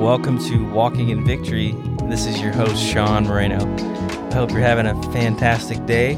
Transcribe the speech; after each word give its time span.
welcome 0.00 0.38
to 0.38 0.64
Walking 0.72 1.10
in 1.10 1.26
Victory. 1.26 1.72
This 2.04 2.24
is 2.24 2.40
your 2.40 2.54
host, 2.54 2.82
Sean 2.82 3.24
Moreno. 3.24 3.58
I 4.30 4.34
hope 4.34 4.50
you're 4.50 4.60
having 4.60 4.86
a 4.86 4.94
fantastic 5.12 5.84
day. 5.84 6.16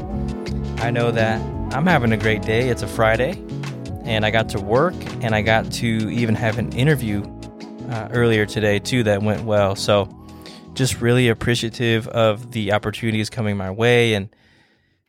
I 0.77 0.89
know 0.89 1.11
that 1.11 1.41
I'm 1.75 1.85
having 1.85 2.13
a 2.13 2.17
great 2.17 2.43
day. 2.43 2.69
It's 2.69 2.81
a 2.81 2.87
Friday, 2.87 3.31
and 4.05 4.25
I 4.25 4.31
got 4.31 4.47
to 4.49 4.61
work, 4.61 4.93
and 5.21 5.35
I 5.35 5.41
got 5.41 5.69
to 5.73 5.85
even 5.85 6.33
have 6.33 6.59
an 6.59 6.71
interview 6.71 7.25
uh, 7.89 8.07
earlier 8.13 8.45
today, 8.45 8.79
too, 8.79 9.03
that 9.03 9.21
went 9.21 9.43
well. 9.43 9.75
So, 9.75 10.07
just 10.75 11.01
really 11.01 11.27
appreciative 11.27 12.07
of 12.07 12.53
the 12.53 12.71
opportunities 12.71 13.29
coming 13.29 13.57
my 13.57 13.69
way. 13.69 14.13
And 14.13 14.33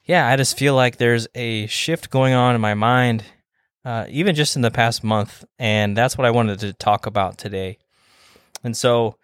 yeah, 0.03 0.27
I 0.27 0.35
just 0.35 0.59
feel 0.59 0.75
like 0.75 0.97
there's 0.97 1.29
a 1.37 1.69
shift 1.69 2.11
going 2.11 2.35
on 2.35 2.57
in 2.57 2.61
my 2.61 2.75
mind 2.75 3.23
uh, 3.85 4.07
even 4.09 4.35
just 4.35 4.57
in 4.57 4.63
the 4.63 4.71
past 4.71 5.05
month. 5.05 5.45
And 5.59 5.97
that's 5.97 6.17
what 6.17 6.27
I 6.27 6.31
wanted 6.31 6.59
to 6.61 6.73
talk 6.73 7.07
about 7.07 7.39
today. 7.39 7.79
And 8.65 8.77
so, 8.77 9.17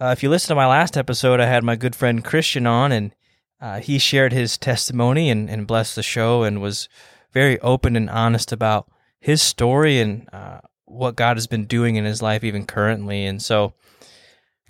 uh, 0.00 0.08
if 0.08 0.22
you 0.22 0.28
listen 0.28 0.48
to 0.48 0.54
my 0.54 0.66
last 0.66 0.96
episode, 0.96 1.40
I 1.40 1.46
had 1.46 1.64
my 1.64 1.74
good 1.76 1.96
friend 1.96 2.22
Christian 2.22 2.66
on, 2.66 2.92
and 2.92 3.14
uh, 3.60 3.80
he 3.80 3.98
shared 3.98 4.32
his 4.32 4.58
testimony 4.58 5.30
and, 5.30 5.48
and 5.48 5.66
blessed 5.66 5.96
the 5.96 6.02
show 6.02 6.42
and 6.42 6.60
was 6.60 6.88
very 7.32 7.58
open 7.60 7.96
and 7.96 8.10
honest 8.10 8.52
about 8.52 8.90
his 9.18 9.42
story 9.42 9.98
and 9.98 10.28
uh, 10.32 10.60
what 10.84 11.16
God 11.16 11.36
has 11.36 11.46
been 11.46 11.64
doing 11.64 11.96
in 11.96 12.04
his 12.04 12.22
life, 12.22 12.44
even 12.44 12.66
currently. 12.66 13.24
And 13.24 13.42
so, 13.42 13.72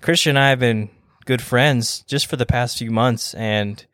Christian 0.01 0.30
and 0.30 0.38
I 0.38 0.51
have 0.51 0.60
been 0.60 0.91
good 1.24 1.43
friends 1.43 2.02
just 2.07 2.27
for 2.27 2.37
the 2.37 2.46
past 2.46 2.79
few 2.79 2.93
months, 2.93 3.34
and 3.34 3.84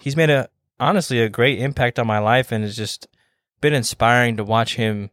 he's 0.00 0.16
made 0.16 0.30
a 0.30 0.48
honestly 0.78 1.20
a 1.20 1.28
great 1.28 1.58
impact 1.58 1.98
on 1.98 2.06
my 2.06 2.20
life, 2.20 2.52
and 2.52 2.64
it's 2.64 2.76
just 2.76 3.08
been 3.60 3.74
inspiring 3.74 4.36
to 4.36 4.44
watch 4.44 4.76
him 4.76 5.10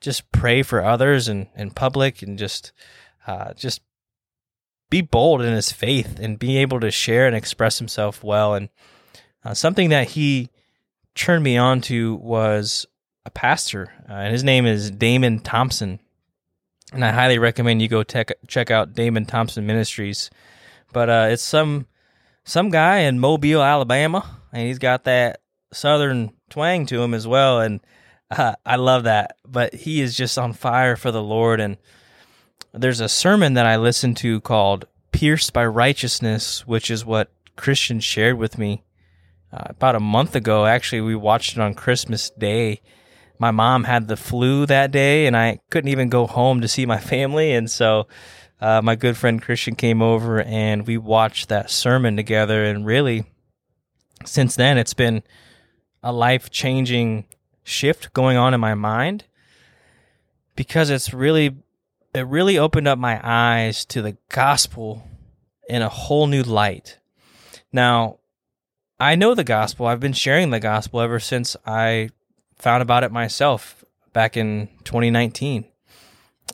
just 0.00 0.30
pray 0.30 0.62
for 0.62 0.84
others 0.84 1.26
and 1.26 1.48
in 1.56 1.70
public 1.70 2.22
and 2.22 2.38
just 2.38 2.72
uh, 3.28 3.52
just 3.52 3.82
be 4.90 5.02
bold 5.02 5.42
in 5.42 5.52
his 5.52 5.70
faith 5.70 6.18
and 6.18 6.38
be 6.38 6.56
able 6.56 6.80
to 6.80 6.90
share 6.90 7.26
and 7.26 7.36
express 7.36 7.78
himself 7.78 8.24
well. 8.24 8.54
And 8.54 8.70
uh, 9.44 9.52
something 9.52 9.90
that 9.90 10.08
he 10.08 10.48
turned 11.14 11.44
me 11.44 11.58
on 11.58 11.82
to 11.82 12.14
was 12.16 12.86
a 13.26 13.30
pastor, 13.30 13.92
uh, 14.08 14.14
and 14.14 14.32
his 14.32 14.42
name 14.42 14.64
is 14.64 14.90
Damon 14.90 15.40
Thompson. 15.40 16.00
And 16.90 17.04
I 17.04 17.12
highly 17.12 17.38
recommend 17.38 17.82
you 17.82 17.88
go 17.88 18.02
tech, 18.02 18.32
check 18.46 18.70
out 18.70 18.94
Damon 18.94 19.26
Thompson 19.26 19.66
Ministries. 19.66 20.30
But 20.94 21.10
uh, 21.10 21.28
it's 21.30 21.42
some 21.42 21.86
some 22.44 22.70
guy 22.70 23.00
in 23.00 23.20
Mobile, 23.20 23.62
Alabama, 23.62 24.38
and 24.54 24.66
he's 24.66 24.78
got 24.78 25.04
that 25.04 25.42
southern 25.70 26.32
twang 26.48 26.86
to 26.86 27.02
him 27.02 27.12
as 27.12 27.26
well, 27.26 27.60
and 27.60 27.80
uh, 28.30 28.54
I 28.64 28.76
love 28.76 29.04
that. 29.04 29.36
But 29.46 29.74
he 29.74 30.00
is 30.00 30.16
just 30.16 30.38
on 30.38 30.54
fire 30.54 30.96
for 30.96 31.10
the 31.10 31.22
Lord. 31.22 31.60
And 31.60 31.76
there's 32.72 33.00
a 33.00 33.08
sermon 33.08 33.54
that 33.54 33.66
I 33.66 33.76
listened 33.76 34.16
to 34.18 34.40
called 34.40 34.86
"Pierced 35.12 35.52
by 35.52 35.66
Righteousness," 35.66 36.66
which 36.66 36.90
is 36.90 37.04
what 37.04 37.30
Christian 37.56 38.00
shared 38.00 38.38
with 38.38 38.58
me 38.58 38.84
uh, 39.52 39.64
about 39.68 39.96
a 39.96 40.00
month 40.00 40.34
ago. 40.34 40.66
Actually, 40.66 41.00
we 41.00 41.14
watched 41.14 41.56
it 41.56 41.60
on 41.60 41.74
Christmas 41.74 42.30
Day. 42.30 42.80
My 43.38 43.50
mom 43.50 43.84
had 43.84 44.08
the 44.08 44.16
flu 44.16 44.66
that 44.66 44.90
day, 44.90 45.26
and 45.26 45.36
I 45.36 45.60
couldn't 45.70 45.90
even 45.90 46.08
go 46.08 46.26
home 46.26 46.60
to 46.60 46.68
see 46.68 46.86
my 46.86 46.98
family, 47.14 47.52
and 47.52 47.70
so. 47.70 48.06
Uh, 48.60 48.82
my 48.82 48.96
good 48.96 49.16
friend 49.16 49.40
Christian 49.40 49.76
came 49.76 50.02
over 50.02 50.42
and 50.42 50.84
we 50.84 50.98
watched 50.98 51.48
that 51.48 51.70
sermon 51.70 52.16
together. 52.16 52.64
And 52.64 52.84
really, 52.84 53.24
since 54.24 54.56
then, 54.56 54.78
it's 54.78 54.94
been 54.94 55.22
a 56.02 56.12
life 56.12 56.50
changing 56.50 57.26
shift 57.62 58.12
going 58.12 58.36
on 58.36 58.54
in 58.54 58.60
my 58.60 58.74
mind 58.74 59.26
because 60.56 60.90
it's 60.90 61.14
really 61.14 61.56
it 62.14 62.26
really 62.26 62.58
opened 62.58 62.88
up 62.88 62.98
my 62.98 63.20
eyes 63.22 63.84
to 63.86 64.02
the 64.02 64.16
gospel 64.28 65.06
in 65.68 65.82
a 65.82 65.88
whole 65.88 66.26
new 66.26 66.42
light. 66.42 66.98
Now, 67.72 68.18
I 68.98 69.14
know 69.14 69.34
the 69.34 69.44
gospel. 69.44 69.86
I've 69.86 70.00
been 70.00 70.12
sharing 70.12 70.50
the 70.50 70.60
gospel 70.60 71.00
ever 71.00 71.20
since 71.20 71.56
I 71.66 72.10
found 72.56 72.82
about 72.82 73.04
it 73.04 73.12
myself 73.12 73.84
back 74.12 74.36
in 74.36 74.68
2019. 74.84 75.66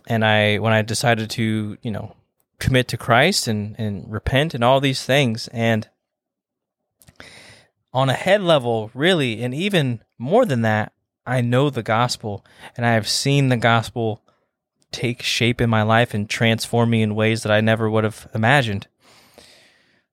And 0.06 0.24
I 0.24 0.58
when 0.58 0.72
I 0.72 0.82
decided 0.82 1.30
to, 1.30 1.78
you 1.80 1.90
know, 1.90 2.14
commit 2.58 2.88
to 2.88 2.96
Christ 2.96 3.48
and 3.48 3.74
and 3.78 4.10
repent 4.10 4.52
and 4.54 4.62
all 4.62 4.80
these 4.80 5.04
things 5.04 5.48
and 5.48 5.88
on 7.92 8.10
a 8.10 8.14
head 8.14 8.42
level, 8.42 8.90
really, 8.92 9.42
and 9.42 9.54
even 9.54 10.02
more 10.18 10.44
than 10.44 10.62
that, 10.62 10.92
I 11.24 11.40
know 11.40 11.70
the 11.70 11.82
gospel 11.82 12.44
and 12.76 12.84
I 12.84 12.94
have 12.94 13.08
seen 13.08 13.48
the 13.48 13.56
gospel 13.56 14.20
take 14.94 15.22
shape 15.22 15.60
in 15.60 15.68
my 15.68 15.82
life 15.82 16.14
and 16.14 16.30
transform 16.30 16.90
me 16.90 17.02
in 17.02 17.14
ways 17.14 17.42
that 17.42 17.52
I 17.52 17.60
never 17.60 17.90
would 17.90 18.04
have 18.04 18.28
imagined. 18.34 18.86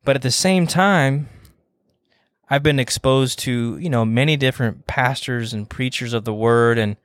But 0.03 0.15
at 0.15 0.23
the 0.23 0.31
same 0.31 0.65
time, 0.65 1.29
I've 2.49 2.63
been 2.63 2.79
exposed 2.79 3.39
to, 3.39 3.77
you 3.77 3.89
know, 3.89 4.03
many 4.03 4.35
different 4.35 4.87
pastors 4.87 5.53
and 5.53 5.69
preachers 5.69 6.13
of 6.13 6.25
the 6.25 6.33
word. 6.33 6.77
And 6.77 6.97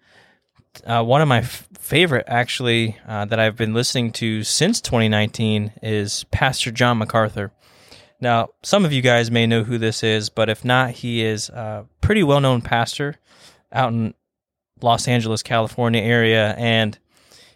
uh, 0.85 1.05
one 1.05 1.21
of 1.21 1.29
my 1.29 1.39
f- 1.39 1.69
favorite, 1.79 2.25
actually, 2.27 2.97
uh, 3.07 3.27
that 3.27 3.39
I've 3.39 3.57
been 3.57 3.75
listening 3.75 4.13
to 4.13 4.43
since 4.43 4.81
2019 4.81 5.75
is 5.83 6.25
Pastor 6.33 6.71
John 6.71 6.99
MacArthur. 6.99 7.53
Now, 8.21 8.49
some 8.63 8.87
of 8.87 8.93
you 8.93 9.03
guys 9.03 9.31
may 9.31 9.47
know 9.47 9.63
who 9.63 9.77
this 9.77 10.03
is, 10.03 10.31
but 10.31 10.49
if 10.49 10.65
not, 10.65 10.91
he 10.91 11.23
is 11.23 11.51
a 11.51 11.87
pretty 12.01 12.23
well 12.23 12.41
known 12.41 12.63
pastor 12.63 13.17
out 13.71 13.93
in 13.93 14.15
Los 14.81 15.07
Angeles, 15.07 15.43
California 15.43 16.01
area, 16.01 16.55
and 16.55 16.99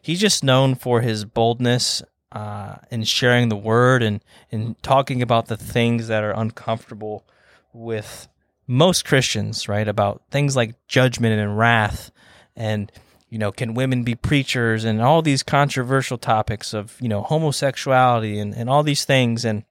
he's 0.03 0.21
just 0.21 0.45
known 0.45 0.75
for 0.75 1.01
his 1.01 1.25
boldness 1.25 2.03
uh, 2.33 2.77
in 2.91 3.05
sharing 3.05 3.49
the 3.49 3.57
word 3.57 4.03
and 4.03 4.21
in 4.51 4.77
talking 4.83 5.23
about 5.23 5.47
the 5.47 5.57
things 5.57 6.09
that 6.09 6.23
are 6.23 6.33
uncomfortable 6.33 7.25
with 7.73 8.29
most 8.67 9.05
Christians, 9.05 9.69
right? 9.69 9.89
About 9.89 10.23
things 10.31 10.55
like 10.55 10.75
judgment 10.87 11.39
and 11.39 11.59
wrath, 11.59 12.13
and 12.55 12.91
you 13.29 13.39
know, 13.39 13.53
can 13.53 13.75
women 13.75 14.03
be 14.05 14.15
preachers, 14.15 14.85
and 14.85 15.01
all 15.01 15.23
these 15.23 15.43
controversial 15.43 16.19
topics 16.19 16.73
of 16.73 16.97
you 17.01 17.09
know 17.09 17.23
homosexuality 17.23 18.39
and 18.39 18.55
and 18.55 18.71
all 18.71 18.83
these 18.83 19.05
things, 19.05 19.45
and 19.45 19.65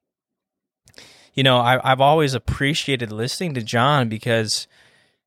you 1.33 1.43
know, 1.43 1.59
I, 1.59 1.79
I've 1.89 2.01
always 2.01 2.33
appreciated 2.33 3.11
listening 3.11 3.53
to 3.53 3.61
John 3.61 4.09
because 4.09 4.67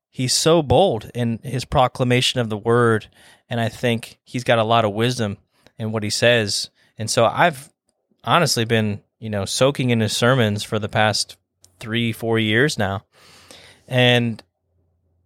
he's 0.09 0.33
so 0.33 0.61
bold 0.61 1.09
in 1.15 1.39
his 1.43 1.65
proclamation 1.65 2.39
of 2.39 2.49
the 2.49 2.57
word. 2.57 3.07
And 3.53 3.61
I 3.61 3.69
think 3.69 4.17
he's 4.23 4.43
got 4.43 4.57
a 4.57 4.63
lot 4.63 4.83
of 4.83 4.93
wisdom 4.93 5.37
in 5.77 5.91
what 5.91 6.01
he 6.01 6.09
says. 6.09 6.71
And 6.97 7.07
so 7.07 7.25
I've 7.25 7.71
honestly 8.23 8.65
been, 8.65 9.03
you 9.19 9.29
know, 9.29 9.45
soaking 9.45 9.91
in 9.91 9.99
his 9.99 10.17
sermons 10.17 10.63
for 10.63 10.79
the 10.79 10.89
past 10.89 11.37
three, 11.79 12.11
four 12.13 12.39
years 12.39 12.79
now. 12.79 13.05
And 13.87 14.41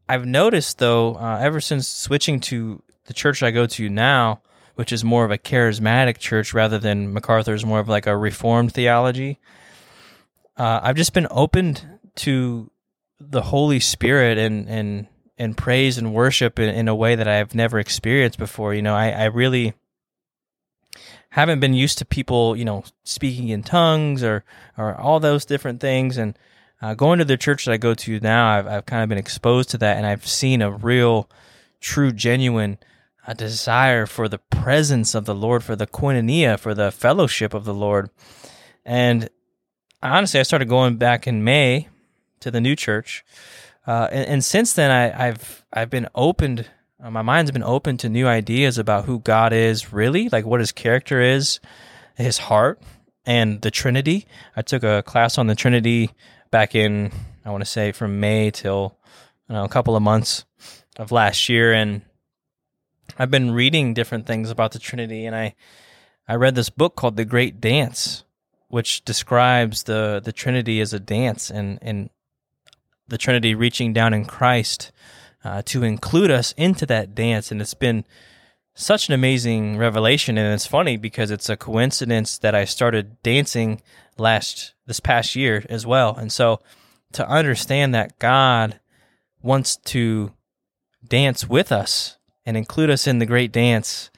I've 0.09 0.25
noticed, 0.25 0.79
though, 0.79 1.15
uh, 1.15 1.39
ever 1.41 1.61
since 1.61 1.87
switching 1.87 2.41
to 2.41 2.83
the 3.05 3.13
church 3.13 3.43
I 3.43 3.51
go 3.51 3.65
to 3.65 3.87
now, 3.87 4.41
which 4.75 4.91
is 4.91 5.05
more 5.05 5.23
of 5.23 5.31
a 5.31 5.37
charismatic 5.37 6.17
church 6.17 6.53
rather 6.53 6.79
than 6.79 7.13
MacArthur's 7.13 7.65
more 7.65 7.79
of 7.79 7.87
like 7.87 8.07
a 8.07 8.17
reformed 8.17 8.73
theology, 8.73 9.39
uh, 10.57 10.81
I've 10.83 10.97
just 10.97 11.13
been 11.13 11.27
opened 11.31 11.81
to 12.15 12.69
the 13.21 13.43
Holy 13.43 13.79
Spirit 13.79 14.37
and 14.37 14.67
and 14.67 15.07
and 15.37 15.57
praise 15.57 15.97
and 15.97 16.13
worship 16.13 16.59
in, 16.59 16.69
in 16.69 16.87
a 16.87 16.95
way 16.95 17.15
that 17.15 17.27
I've 17.27 17.53
never 17.53 17.79
experienced 17.79 18.39
before. 18.39 18.73
You 18.73 18.81
know, 18.81 18.95
I, 18.95 19.09
I 19.09 19.25
really 19.25 19.73
haven't 21.29 21.59
been 21.59 21.73
used 21.73 21.97
to 21.99 22.05
people, 22.05 22.55
you 22.55 22.65
know, 22.65 22.83
speaking 23.03 23.49
in 23.49 23.63
tongues 23.63 24.23
or 24.23 24.43
or 24.77 24.95
all 24.95 25.19
those 25.19 25.45
different 25.45 25.79
things. 25.81 26.17
And 26.17 26.37
uh, 26.81 26.93
going 26.93 27.19
to 27.19 27.25
the 27.25 27.37
church 27.37 27.65
that 27.65 27.73
I 27.73 27.77
go 27.77 27.93
to 27.93 28.19
now, 28.19 28.47
I've 28.47 28.67
I've 28.67 28.85
kind 28.85 29.03
of 29.03 29.09
been 29.09 29.17
exposed 29.17 29.69
to 29.71 29.77
that, 29.79 29.97
and 29.97 30.05
I've 30.05 30.27
seen 30.27 30.61
a 30.61 30.71
real, 30.71 31.29
true, 31.79 32.11
genuine. 32.11 32.77
A 33.29 33.35
desire 33.35 34.05
for 34.05 34.29
the 34.29 34.37
presence 34.37 35.13
of 35.13 35.25
the 35.25 35.35
Lord, 35.35 35.61
for 35.61 35.75
the 35.75 35.85
koinonia, 35.85 36.57
for 36.57 36.73
the 36.73 36.93
fellowship 36.93 37.53
of 37.53 37.65
the 37.65 37.73
Lord. 37.73 38.09
And 38.85 39.29
honestly, 40.01 40.39
I 40.39 40.43
started 40.43 40.69
going 40.69 40.95
back 40.95 41.27
in 41.27 41.43
May 41.43 41.89
to 42.39 42.49
the 42.49 42.61
new 42.61 42.73
church, 42.73 43.25
uh, 43.87 44.07
and, 44.11 44.27
and, 44.27 44.45
since 44.45 44.73
then, 44.73 44.91
I, 44.91 45.27
have 45.27 45.65
I've 45.71 45.89
been 45.89 46.07
opened. 46.13 46.67
Uh, 47.01 47.09
my 47.09 47.21
mind's 47.21 47.51
been 47.51 47.63
open 47.63 47.97
to 47.97 48.09
new 48.09 48.27
ideas 48.27 48.77
about 48.77 49.05
who 49.05 49.19
God 49.19 49.53
is 49.53 49.93
really, 49.93 50.29
like 50.29 50.45
what 50.45 50.59
His 50.59 50.71
character 50.71 51.21
is, 51.21 51.59
His 52.15 52.37
heart, 52.37 52.81
and 53.25 53.61
the 53.61 53.71
Trinity. 53.71 54.27
I 54.55 54.61
took 54.61 54.83
a 54.83 55.03
class 55.03 55.37
on 55.37 55.47
the 55.47 55.55
Trinity 55.55 56.11
back 56.51 56.75
in 56.75 57.11
I 57.45 57.49
want 57.49 57.61
to 57.61 57.69
say 57.69 57.93
from 57.93 58.19
May 58.19 58.51
till 58.51 58.97
know, 59.47 59.63
a 59.63 59.69
couple 59.69 59.95
of 59.95 60.03
months 60.03 60.43
of 60.97 61.11
last 61.11 61.47
year, 61.47 61.73
and 61.73 62.01
I've 63.17 63.31
been 63.31 63.51
reading 63.51 63.93
different 63.93 64.25
things 64.25 64.51
about 64.51 64.73
the 64.73 64.79
Trinity, 64.79 65.25
and 65.25 65.35
I 65.35 65.55
I 66.27 66.35
read 66.35 66.55
this 66.55 66.69
book 66.69 66.95
called 66.95 67.15
The 67.15 67.25
Great 67.25 67.61
Dance 67.61 68.25
which 68.67 69.03
describes 69.05 69.83
the 69.83 70.21
the 70.23 70.31
Trinity 70.31 70.81
as 70.81 70.93
a 70.93 70.99
dance 70.99 71.49
and 71.49 71.79
and 71.81 72.09
the 73.07 73.17
Trinity 73.17 73.55
reaching 73.55 73.93
down 73.93 74.13
in 74.13 74.25
Christ 74.25 74.91
uh, 75.43 75.61
to 75.65 75.83
include 75.83 76.31
us 76.31 76.53
into 76.53 76.85
that 76.87 77.15
dance, 77.15 77.51
and 77.51 77.61
it's 77.61 77.73
been 77.73 78.05
such 78.77 79.07
an 79.07 79.13
amazing 79.13 79.77
revelation. 79.77 80.37
And 80.37 80.53
it's 80.53 80.67
funny 80.67 80.97
because 80.97 81.31
it's 81.31 81.49
a 81.49 81.57
coincidence 81.57 82.37
that 82.37 82.53
I 82.53 82.65
started 82.65 83.21
dancing 83.23 83.81
last 84.17 84.73
this 84.85 84.99
past 84.99 85.35
year 85.35 85.65
as 85.69 85.85
well. 85.85 86.15
And 86.15 86.31
so 86.31 86.61
to 87.13 87.27
understand 87.27 87.95
that 87.95 88.19
God 88.19 88.79
wants 89.41 89.77
to 89.77 90.31
dance 91.07 91.49
with 91.49 91.71
us 91.71 92.17
and 92.45 92.55
include 92.55 92.89
us 92.89 93.07
in 93.07 93.19
the 93.19 93.25
great 93.25 93.51
dance 93.51 94.11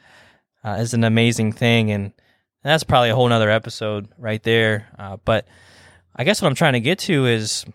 uh, 0.64 0.78
is 0.80 0.94
an 0.94 1.04
amazing 1.04 1.54
thing. 1.54 1.92
And 1.92 2.12
that's 2.64 2.84
probably 2.84 3.10
a 3.10 3.16
whole 3.16 3.30
nother 3.30 3.50
episode 3.50 4.10
right 4.18 4.44
there. 4.44 4.90
Uh, 4.98 5.18
but 5.24 5.48
I 6.16 6.26
guess 6.26 6.42
what 6.42 6.50
I'm 6.50 6.56
trying 6.56 6.74
to 6.74 6.80
get 6.82 7.00
to 7.00 7.26
is 7.26 7.66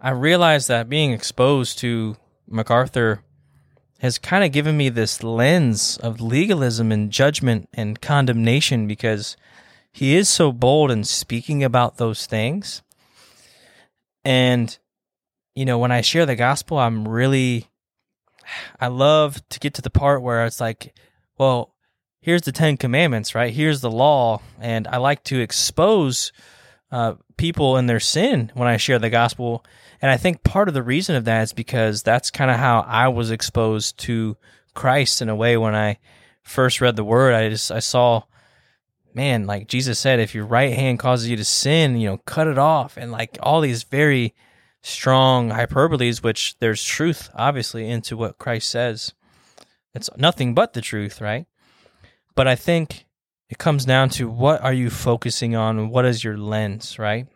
I 0.00 0.10
realized 0.10 0.68
that 0.68 0.88
being 0.88 1.12
exposed 1.12 1.78
to 1.80 2.16
MacArthur 2.48 3.22
has 4.00 4.18
kind 4.18 4.44
of 4.44 4.52
given 4.52 4.76
me 4.76 4.88
this 4.88 5.22
lens 5.22 5.96
of 5.98 6.20
legalism 6.20 6.92
and 6.92 7.10
judgment 7.10 7.68
and 7.72 8.00
condemnation 8.00 8.86
because 8.86 9.36
he 9.92 10.14
is 10.14 10.28
so 10.28 10.52
bold 10.52 10.90
in 10.90 11.04
speaking 11.04 11.64
about 11.64 11.96
those 11.96 12.26
things. 12.26 12.82
And, 14.24 14.76
you 15.54 15.64
know, 15.64 15.78
when 15.78 15.92
I 15.92 16.00
share 16.00 16.26
the 16.26 16.36
gospel, 16.36 16.78
I'm 16.78 17.06
really, 17.06 17.68
I 18.80 18.88
love 18.88 19.46
to 19.50 19.60
get 19.60 19.74
to 19.74 19.82
the 19.82 19.90
part 19.90 20.22
where 20.22 20.44
it's 20.44 20.60
like, 20.60 20.94
well, 21.38 21.74
here's 22.20 22.42
the 22.42 22.52
Ten 22.52 22.76
Commandments, 22.76 23.34
right? 23.34 23.54
Here's 23.54 23.80
the 23.80 23.90
law. 23.90 24.40
And 24.60 24.88
I 24.88 24.96
like 24.96 25.22
to 25.24 25.40
expose 25.40 26.32
uh, 26.90 27.14
people 27.36 27.76
in 27.76 27.86
their 27.86 28.00
sin 28.00 28.52
when 28.54 28.68
I 28.68 28.76
share 28.76 28.98
the 28.98 29.10
gospel 29.10 29.64
and 30.04 30.10
I 30.10 30.18
think 30.18 30.44
part 30.44 30.68
of 30.68 30.74
the 30.74 30.82
reason 30.82 31.16
of 31.16 31.24
that 31.24 31.44
is 31.44 31.54
because 31.54 32.02
that's 32.02 32.30
kind 32.30 32.50
of 32.50 32.58
how 32.58 32.80
I 32.80 33.08
was 33.08 33.30
exposed 33.30 33.96
to 34.00 34.36
Christ 34.74 35.22
in 35.22 35.30
a 35.30 35.34
way 35.34 35.56
when 35.56 35.74
I 35.74 35.98
first 36.42 36.82
read 36.82 36.96
the 36.96 37.02
word. 37.02 37.32
I 37.32 37.48
just 37.48 37.72
I 37.72 37.78
saw 37.78 38.24
man, 39.14 39.46
like 39.46 39.66
Jesus 39.66 39.98
said, 39.98 40.20
if 40.20 40.34
your 40.34 40.44
right 40.44 40.74
hand 40.74 40.98
causes 40.98 41.30
you 41.30 41.36
to 41.36 41.44
sin, 41.44 41.96
you 41.96 42.06
know, 42.08 42.18
cut 42.18 42.48
it 42.48 42.58
off 42.58 42.98
and 42.98 43.10
like 43.10 43.38
all 43.40 43.62
these 43.62 43.84
very 43.84 44.34
strong 44.82 45.48
hyperboles 45.48 46.22
which 46.22 46.54
there's 46.58 46.84
truth 46.84 47.30
obviously 47.34 47.88
into 47.88 48.14
what 48.14 48.36
Christ 48.36 48.68
says. 48.68 49.14
It's 49.94 50.10
nothing 50.18 50.52
but 50.52 50.74
the 50.74 50.82
truth, 50.82 51.22
right? 51.22 51.46
But 52.34 52.46
I 52.46 52.56
think 52.56 53.06
it 53.48 53.58
comes 53.58 53.84
down 53.84 54.08
to 54.10 54.28
what 54.28 54.62
are 54.62 54.72
you 54.72 54.90
focusing 54.90 55.54
on? 55.54 55.90
What 55.90 56.04
is 56.04 56.24
your 56.24 56.36
lens, 56.36 56.98
right? 56.98 57.26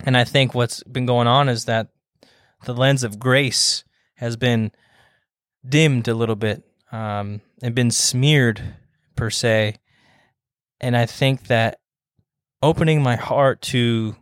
And 0.00 0.16
I 0.16 0.24
think 0.24 0.54
what's 0.54 0.82
been 0.84 1.06
going 1.06 1.26
on 1.26 1.48
is 1.48 1.66
that 1.66 1.88
the 2.64 2.74
lens 2.74 3.02
of 3.02 3.18
grace 3.18 3.84
has 4.16 4.36
been 4.36 4.72
dimmed 5.66 6.08
a 6.08 6.14
little 6.14 6.36
bit 6.36 6.62
um, 6.90 7.40
and 7.62 7.74
been 7.74 7.90
smeared, 7.90 8.62
per 9.16 9.30
se. 9.30 9.76
And 10.80 10.96
I 10.96 11.06
think 11.06 11.46
that 11.46 11.78
opening 12.62 13.02
my 13.02 13.16
heart 13.16 13.62
to 13.62 14.16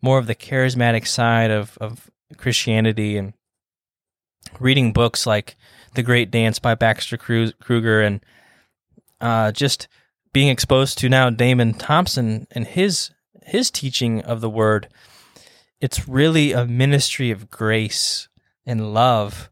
more 0.00 0.18
of 0.18 0.26
the 0.26 0.34
charismatic 0.34 1.06
side 1.06 1.50
of, 1.50 1.76
of 1.80 2.10
Christianity 2.36 3.16
and 3.16 3.32
reading 4.60 4.92
books 4.92 5.26
like 5.26 5.56
The 5.94 6.02
Great 6.02 6.30
Dance 6.30 6.58
by 6.58 6.74
Baxter 6.74 7.16
Kruger 7.16 8.02
and 8.02 8.20
uh, 9.20 9.52
just 9.52 9.88
being 10.34 10.48
exposed 10.48 10.98
to 10.98 11.08
now 11.08 11.30
Damon 11.30 11.72
Thompson 11.72 12.46
and 12.50 12.66
his 12.66 13.10
his 13.46 13.70
teaching 13.70 14.20
of 14.20 14.42
the 14.42 14.50
word, 14.50 14.88
it's 15.80 16.08
really 16.08 16.52
a 16.52 16.66
ministry 16.66 17.30
of 17.30 17.50
grace 17.50 18.28
and 18.66 18.92
love. 18.92 19.48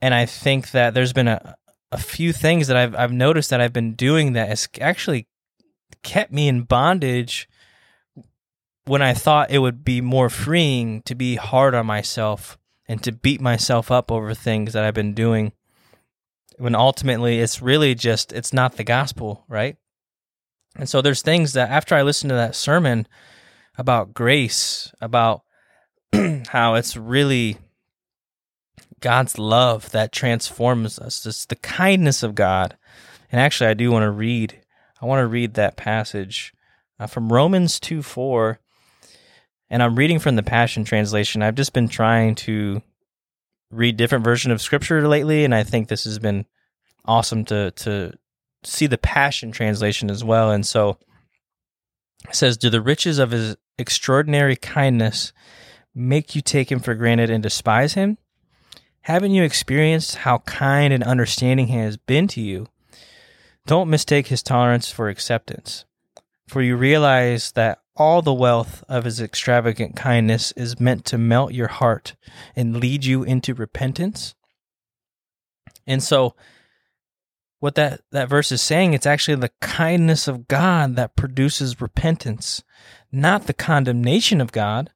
And 0.00 0.14
I 0.14 0.24
think 0.24 0.70
that 0.70 0.94
there's 0.94 1.12
been 1.12 1.28
a, 1.28 1.56
a 1.90 1.98
few 1.98 2.32
things 2.32 2.68
that 2.68 2.76
I've 2.76 2.94
I've 2.94 3.12
noticed 3.12 3.50
that 3.50 3.60
I've 3.60 3.72
been 3.72 3.94
doing 3.94 4.32
that 4.32 4.48
has 4.48 4.68
actually 4.80 5.26
kept 6.02 6.32
me 6.32 6.48
in 6.48 6.62
bondage 6.62 7.48
when 8.86 9.02
I 9.02 9.14
thought 9.14 9.50
it 9.50 9.58
would 9.58 9.84
be 9.84 10.00
more 10.00 10.30
freeing 10.30 11.02
to 11.02 11.14
be 11.14 11.34
hard 11.34 11.74
on 11.74 11.86
myself 11.86 12.56
and 12.86 13.02
to 13.02 13.12
beat 13.12 13.40
myself 13.40 13.90
up 13.90 14.12
over 14.12 14.32
things 14.32 14.72
that 14.72 14.84
I've 14.84 14.94
been 14.94 15.12
doing 15.12 15.52
when 16.56 16.74
ultimately 16.74 17.40
it's 17.40 17.60
really 17.60 17.96
just 17.96 18.32
it's 18.32 18.52
not 18.52 18.76
the 18.76 18.84
gospel, 18.84 19.44
right? 19.48 19.76
And 20.78 20.88
so 20.88 21.02
there's 21.02 21.22
things 21.22 21.52
that 21.54 21.70
after 21.70 21.94
I 21.94 22.02
listened 22.02 22.30
to 22.30 22.36
that 22.36 22.54
sermon 22.54 23.06
about 23.76 24.14
grace, 24.14 24.92
about 25.00 25.42
how 26.48 26.74
it's 26.74 26.96
really 26.96 27.58
God's 29.00 29.38
love 29.38 29.90
that 29.90 30.12
transforms 30.12 30.98
us, 30.98 31.26
it's 31.26 31.46
the 31.46 31.56
kindness 31.56 32.22
of 32.22 32.36
God. 32.36 32.76
And 33.30 33.40
actually, 33.40 33.68
I 33.68 33.74
do 33.74 33.90
want 33.90 34.04
to 34.04 34.10
read, 34.10 34.60
I 35.02 35.06
want 35.06 35.20
to 35.20 35.26
read 35.26 35.54
that 35.54 35.76
passage 35.76 36.54
uh, 36.98 37.06
from 37.06 37.32
Romans 37.32 37.78
2 37.80 38.02
4. 38.02 38.60
And 39.70 39.82
I'm 39.82 39.96
reading 39.96 40.18
from 40.18 40.36
the 40.36 40.42
Passion 40.42 40.84
Translation. 40.84 41.42
I've 41.42 41.54
just 41.54 41.74
been 41.74 41.88
trying 41.88 42.36
to 42.36 42.80
read 43.70 43.96
different 43.96 44.24
version 44.24 44.50
of 44.50 44.62
scripture 44.62 45.06
lately, 45.06 45.44
and 45.44 45.54
I 45.54 45.62
think 45.62 45.88
this 45.88 46.04
has 46.04 46.18
been 46.18 46.46
awesome 47.04 47.44
to 47.46 47.70
to 47.72 48.12
see 48.64 48.86
the 48.86 48.98
Passion 48.98 49.52
Translation 49.52 50.10
as 50.10 50.24
well. 50.24 50.50
And 50.50 50.66
so 50.66 50.98
it 52.28 52.34
says, 52.34 52.56
Do 52.56 52.70
the 52.70 52.80
riches 52.80 53.18
of 53.18 53.30
his 53.30 53.56
extraordinary 53.78 54.56
kindness 54.56 55.32
make 55.94 56.34
you 56.34 56.42
take 56.42 56.70
him 56.70 56.80
for 56.80 56.94
granted 56.94 57.30
and 57.30 57.42
despise 57.42 57.94
him? 57.94 58.18
Haven't 59.02 59.32
you 59.32 59.42
experienced 59.42 60.16
how 60.16 60.38
kind 60.38 60.92
and 60.92 61.02
understanding 61.02 61.68
he 61.68 61.78
has 61.78 61.96
been 61.96 62.28
to 62.28 62.40
you? 62.40 62.66
Don't 63.66 63.90
mistake 63.90 64.28
his 64.28 64.42
tolerance 64.42 64.90
for 64.90 65.08
acceptance, 65.08 65.84
for 66.46 66.62
you 66.62 66.76
realize 66.76 67.52
that 67.52 67.80
all 67.96 68.22
the 68.22 68.32
wealth 68.32 68.84
of 68.88 69.04
his 69.04 69.20
extravagant 69.20 69.96
kindness 69.96 70.52
is 70.52 70.80
meant 70.80 71.04
to 71.06 71.18
melt 71.18 71.52
your 71.52 71.68
heart 71.68 72.14
and 72.54 72.76
lead 72.76 73.04
you 73.04 73.24
into 73.24 73.54
repentance. 73.54 74.34
And 75.86 76.02
so, 76.02 76.34
what 77.60 77.74
that, 77.74 78.02
that 78.12 78.28
verse 78.28 78.52
is 78.52 78.62
saying, 78.62 78.94
it's 78.94 79.06
actually 79.06 79.34
the 79.34 79.50
kindness 79.60 80.28
of 80.28 80.46
God 80.46 80.96
that 80.96 81.16
produces 81.16 81.80
repentance, 81.80 82.62
not 83.10 83.46
the 83.46 83.54
condemnation 83.54 84.40
of 84.40 84.52
God 84.52 84.90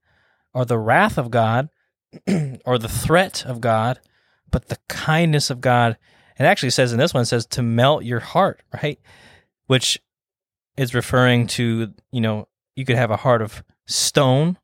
or 0.54 0.64
the 0.64 0.78
wrath 0.78 1.18
of 1.18 1.30
God 1.30 1.68
or 2.64 2.78
the 2.78 2.88
threat 2.88 3.44
of 3.46 3.60
God, 3.60 4.00
but 4.50 4.68
the 4.68 4.78
kindness 4.88 5.50
of 5.50 5.60
God. 5.60 5.96
It 6.38 6.44
actually 6.44 6.70
says 6.70 6.92
in 6.92 6.98
this 6.98 7.12
one, 7.12 7.22
it 7.22 7.26
says 7.26 7.46
to 7.46 7.62
melt 7.62 8.04
your 8.04 8.20
heart, 8.20 8.62
right? 8.82 9.00
Which 9.66 10.00
is 10.76 10.94
referring 10.94 11.46
to, 11.48 11.92
you 12.10 12.20
know, 12.20 12.48
you 12.76 12.84
could 12.84 12.96
have 12.96 13.10
a 13.10 13.18
heart 13.18 13.42
of 13.42 13.62
stone 13.86 14.58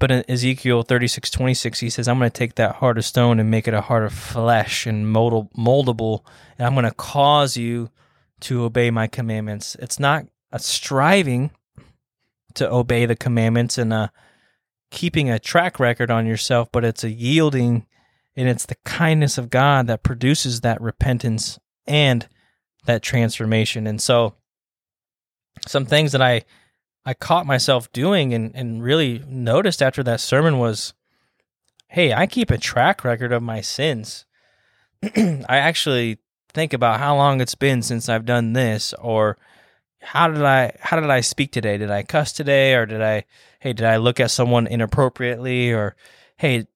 but 0.00 0.10
in 0.10 0.24
Ezekiel 0.28 0.82
36, 0.82 1.30
26, 1.30 1.80
he 1.80 1.90
says, 1.90 2.08
I'm 2.08 2.18
going 2.18 2.30
to 2.30 2.36
take 2.36 2.54
that 2.54 2.76
heart 2.76 2.96
of 2.96 3.04
stone 3.04 3.38
and 3.38 3.50
make 3.50 3.68
it 3.68 3.74
a 3.74 3.82
heart 3.82 4.02
of 4.02 4.14
flesh 4.14 4.86
and 4.86 5.06
moldable, 5.06 6.24
and 6.58 6.66
I'm 6.66 6.72
going 6.72 6.86
to 6.86 6.94
cause 6.94 7.56
you 7.56 7.90
to 8.40 8.64
obey 8.64 8.90
my 8.90 9.06
commandments. 9.06 9.76
It's 9.78 10.00
not 10.00 10.24
a 10.50 10.58
striving 10.58 11.50
to 12.54 12.68
obey 12.68 13.04
the 13.04 13.14
commandments 13.14 13.76
and 13.76 13.92
a 13.92 14.10
keeping 14.90 15.30
a 15.30 15.38
track 15.38 15.78
record 15.78 16.10
on 16.10 16.26
yourself, 16.26 16.72
but 16.72 16.84
it's 16.84 17.04
a 17.04 17.10
yielding 17.10 17.86
and 18.34 18.48
it's 18.48 18.64
the 18.64 18.76
kindness 18.86 19.36
of 19.36 19.50
God 19.50 19.86
that 19.88 20.02
produces 20.02 20.62
that 20.62 20.80
repentance 20.80 21.58
and 21.86 22.26
that 22.86 23.02
transformation. 23.02 23.86
And 23.86 24.00
so, 24.00 24.34
some 25.66 25.84
things 25.84 26.12
that 26.12 26.22
I 26.22 26.44
I 27.04 27.14
caught 27.14 27.46
myself 27.46 27.90
doing 27.92 28.34
and, 28.34 28.54
and 28.54 28.82
really 28.82 29.22
noticed 29.26 29.82
after 29.82 30.02
that 30.02 30.20
sermon 30.20 30.58
was 30.58 30.94
hey, 31.88 32.12
I 32.12 32.26
keep 32.26 32.52
a 32.52 32.58
track 32.58 33.02
record 33.02 33.32
of 33.32 33.42
my 33.42 33.60
sins. 33.60 34.24
I 35.02 35.44
actually 35.48 36.18
think 36.52 36.72
about 36.72 37.00
how 37.00 37.16
long 37.16 37.40
it's 37.40 37.56
been 37.56 37.82
since 37.82 38.08
I've 38.08 38.24
done 38.24 38.52
this 38.52 38.94
or 38.94 39.36
how 40.00 40.28
did 40.28 40.42
I 40.42 40.76
how 40.80 41.00
did 41.00 41.10
I 41.10 41.20
speak 41.20 41.52
today? 41.52 41.78
Did 41.78 41.90
I 41.90 42.02
cuss 42.02 42.32
today 42.32 42.74
or 42.74 42.86
did 42.86 43.02
I 43.02 43.24
hey, 43.60 43.72
did 43.72 43.86
I 43.86 43.96
look 43.96 44.20
at 44.20 44.30
someone 44.30 44.66
inappropriately 44.66 45.72
or 45.72 45.96
hey, 46.36 46.66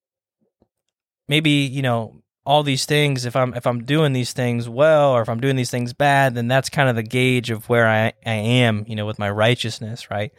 maybe, 1.27 1.49
you 1.49 1.81
know, 1.81 2.21
all 2.45 2.61
these 2.61 2.85
things 2.85 3.25
if 3.25 3.35
i'm 3.35 3.53
if 3.55 3.65
i'm 3.65 3.83
doing 3.83 4.13
these 4.13 4.31
things 4.31 4.69
well 4.69 5.11
or 5.11 5.21
if 5.21 5.29
i'm 5.29 5.39
doing 5.39 5.55
these 5.55 5.71
things 5.71 5.93
bad 5.93 6.35
then 6.35 6.47
that's 6.47 6.69
kind 6.69 6.87
of 6.87 6.95
the 6.95 7.03
gauge 7.03 7.49
of 7.49 7.67
where 7.67 7.87
i, 7.87 8.13
I 8.25 8.33
am 8.33 8.85
you 8.87 8.95
know 8.95 9.05
with 9.05 9.19
my 9.19 9.29
righteousness 9.29 10.09
right? 10.11 10.31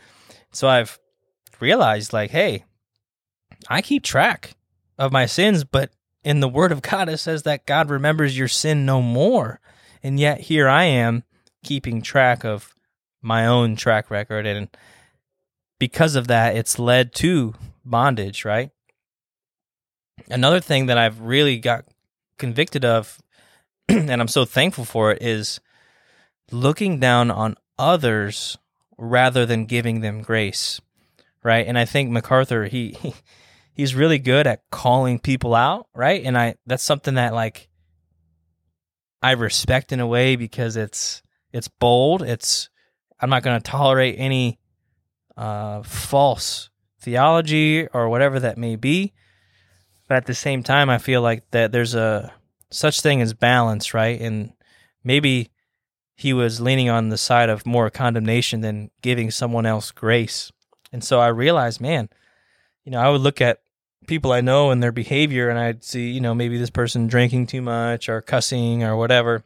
So 0.52 0.68
i've 0.68 0.98
realized 1.60 2.12
like 2.12 2.30
hey 2.30 2.64
i 3.68 3.82
keep 3.82 4.02
track 4.02 4.54
of 4.98 5.12
my 5.12 5.26
sins 5.26 5.64
but 5.64 5.90
in 6.22 6.40
the 6.40 6.48
word 6.48 6.72
of 6.72 6.82
god 6.82 7.08
it 7.08 7.18
says 7.18 7.42
that 7.42 7.66
god 7.66 7.90
remembers 7.90 8.38
your 8.38 8.48
sin 8.48 8.86
no 8.86 9.02
more. 9.02 9.60
And 10.02 10.20
yet 10.20 10.42
here 10.42 10.68
i 10.68 10.84
am 10.84 11.24
keeping 11.64 12.02
track 12.02 12.44
of 12.44 12.74
my 13.20 13.46
own 13.46 13.74
track 13.74 14.08
record. 14.08 14.46
And 14.46 14.68
because 15.80 16.14
of 16.14 16.28
that 16.28 16.56
it's 16.56 16.78
led 16.78 17.12
to 17.16 17.54
bondage 17.84 18.44
right? 18.44 18.70
Another 20.28 20.60
thing 20.60 20.86
that 20.86 20.98
I've 20.98 21.20
really 21.20 21.58
got 21.58 21.84
convicted 22.38 22.84
of 22.84 23.18
and 23.88 24.20
I'm 24.20 24.28
so 24.28 24.44
thankful 24.44 24.84
for 24.84 25.12
it, 25.12 25.22
is 25.22 25.60
looking 26.50 26.98
down 26.98 27.30
on 27.30 27.56
others 27.78 28.58
rather 28.98 29.46
than 29.46 29.66
giving 29.66 30.00
them 30.00 30.22
grace. 30.22 30.80
Right. 31.42 31.66
And 31.66 31.78
I 31.78 31.84
think 31.84 32.10
MacArthur, 32.10 32.64
he, 32.64 32.96
he 33.00 33.14
he's 33.72 33.94
really 33.94 34.18
good 34.18 34.46
at 34.46 34.62
calling 34.70 35.20
people 35.20 35.54
out, 35.54 35.86
right? 35.94 36.24
And 36.24 36.36
I 36.36 36.56
that's 36.66 36.82
something 36.82 37.14
that 37.14 37.34
like 37.34 37.68
I 39.22 39.32
respect 39.32 39.92
in 39.92 40.00
a 40.00 40.06
way 40.06 40.34
because 40.34 40.76
it's 40.76 41.22
it's 41.52 41.68
bold. 41.68 42.22
It's 42.22 42.68
I'm 43.20 43.30
not 43.30 43.42
going 43.42 43.60
to 43.60 43.70
tolerate 43.70 44.16
any 44.18 44.58
uh, 45.36 45.82
false 45.82 46.70
theology 47.00 47.86
or 47.88 48.08
whatever 48.08 48.40
that 48.40 48.58
may 48.58 48.76
be. 48.76 49.12
But 50.08 50.18
at 50.18 50.26
the 50.26 50.34
same 50.34 50.62
time, 50.62 50.88
I 50.88 50.98
feel 50.98 51.20
like 51.20 51.50
that 51.50 51.72
there's 51.72 51.94
a 51.94 52.32
such 52.70 53.00
thing 53.00 53.20
as 53.20 53.32
balance, 53.32 53.94
right? 53.94 54.20
And 54.20 54.52
maybe 55.02 55.50
he 56.14 56.32
was 56.32 56.60
leaning 56.60 56.88
on 56.88 57.08
the 57.08 57.18
side 57.18 57.48
of 57.48 57.66
more 57.66 57.90
condemnation 57.90 58.60
than 58.60 58.90
giving 59.02 59.30
someone 59.30 59.66
else 59.66 59.90
grace. 59.90 60.50
And 60.92 61.04
so 61.04 61.20
I 61.20 61.28
realized, 61.28 61.80
man, 61.80 62.08
you 62.84 62.92
know, 62.92 63.00
I 63.00 63.10
would 63.10 63.20
look 63.20 63.40
at 63.40 63.60
people 64.06 64.32
I 64.32 64.40
know 64.40 64.70
and 64.70 64.82
their 64.82 64.92
behavior, 64.92 65.48
and 65.48 65.58
I'd 65.58 65.84
see, 65.84 66.10
you 66.10 66.20
know, 66.20 66.34
maybe 66.34 66.58
this 66.58 66.70
person 66.70 67.06
drinking 67.06 67.48
too 67.48 67.60
much 67.60 68.08
or 68.08 68.22
cussing 68.22 68.82
or 68.84 68.96
whatever. 68.96 69.44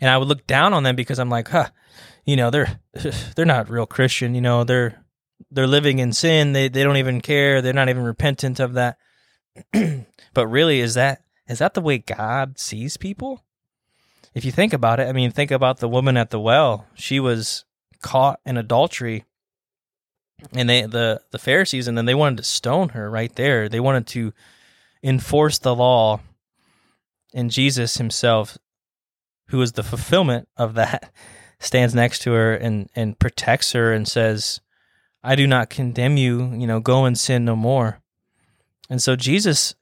And 0.00 0.10
I 0.10 0.18
would 0.18 0.28
look 0.28 0.46
down 0.46 0.74
on 0.74 0.82
them 0.82 0.96
because 0.96 1.18
I'm 1.18 1.30
like, 1.30 1.48
huh, 1.48 1.68
you 2.24 2.36
know, 2.36 2.50
they're 2.50 2.80
they're 3.36 3.44
not 3.46 3.70
real 3.70 3.86
Christian. 3.86 4.34
You 4.34 4.40
know, 4.40 4.64
they're 4.64 5.02
they're 5.50 5.66
living 5.66 5.98
in 5.98 6.12
sin. 6.12 6.52
They 6.52 6.68
they 6.68 6.82
don't 6.82 6.96
even 6.96 7.20
care. 7.20 7.62
They're 7.62 7.72
not 7.72 7.88
even 7.88 8.02
repentant 8.02 8.60
of 8.60 8.74
that. 8.74 8.98
but 10.34 10.46
really, 10.46 10.80
is 10.80 10.94
that 10.94 11.22
is 11.48 11.58
that 11.58 11.74
the 11.74 11.80
way 11.80 11.98
God 11.98 12.58
sees 12.58 12.96
people? 12.96 13.44
If 14.34 14.44
you 14.44 14.52
think 14.52 14.72
about 14.72 15.00
it, 15.00 15.08
I 15.08 15.12
mean, 15.12 15.30
think 15.30 15.50
about 15.50 15.78
the 15.78 15.88
woman 15.88 16.16
at 16.16 16.30
the 16.30 16.40
well. 16.40 16.86
She 16.94 17.18
was 17.18 17.64
caught 18.00 18.40
in 18.46 18.56
adultery 18.56 19.24
and 20.52 20.68
they 20.68 20.82
the 20.82 21.20
the 21.30 21.38
Pharisees 21.38 21.88
and 21.88 21.96
then 21.96 22.04
they 22.04 22.14
wanted 22.14 22.38
to 22.38 22.44
stone 22.44 22.90
her 22.90 23.10
right 23.10 23.34
there. 23.34 23.68
They 23.68 23.80
wanted 23.80 24.06
to 24.08 24.32
enforce 25.02 25.58
the 25.58 25.74
law, 25.74 26.20
and 27.34 27.50
Jesus 27.50 27.96
himself, 27.96 28.58
who 29.48 29.60
is 29.60 29.72
the 29.72 29.82
fulfillment 29.82 30.48
of 30.56 30.74
that, 30.74 31.12
stands 31.60 31.94
next 31.94 32.20
to 32.20 32.32
her 32.32 32.54
and 32.54 32.88
and 32.94 33.18
protects 33.18 33.72
her 33.72 33.92
and 33.92 34.06
says, 34.06 34.60
"I 35.28 35.36
do 35.36 35.46
not 35.46 35.70
condemn 35.70 36.16
you. 36.16 36.54
You 36.54 36.66
know, 36.66 36.80
go 36.80 37.04
and 37.04 37.18
sin 37.18 37.44
no 37.44 37.56
more." 37.56 38.00
And 38.90 39.02
so 39.02 39.16
Jesus 39.16 39.74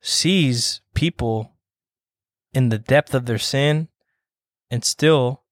sees 0.00 0.80
people 0.94 1.52
in 2.52 2.70
the 2.70 2.78
depth 2.78 3.14
of 3.14 3.26
their 3.26 3.38
sin, 3.38 3.88
and 4.70 4.84
still, 4.84 5.42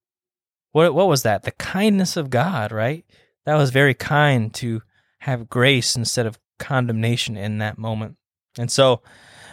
what 0.73 0.95
what 0.95 1.09
was 1.09 1.23
that? 1.23 1.43
The 1.43 1.53
kindness 1.53 2.17
of 2.17 2.31
God, 2.31 2.73
right? 2.73 3.05
that 3.45 3.57
was 3.57 3.71
very 3.71 3.95
kind 3.95 4.53
to 4.55 4.83
have 5.21 5.49
grace 5.49 5.97
instead 5.97 6.27
of 6.27 6.39
condemnation 6.59 7.37
in 7.37 7.59
that 7.59 7.79
moment. 7.79 8.17
And 8.59 8.71
so 8.71 9.03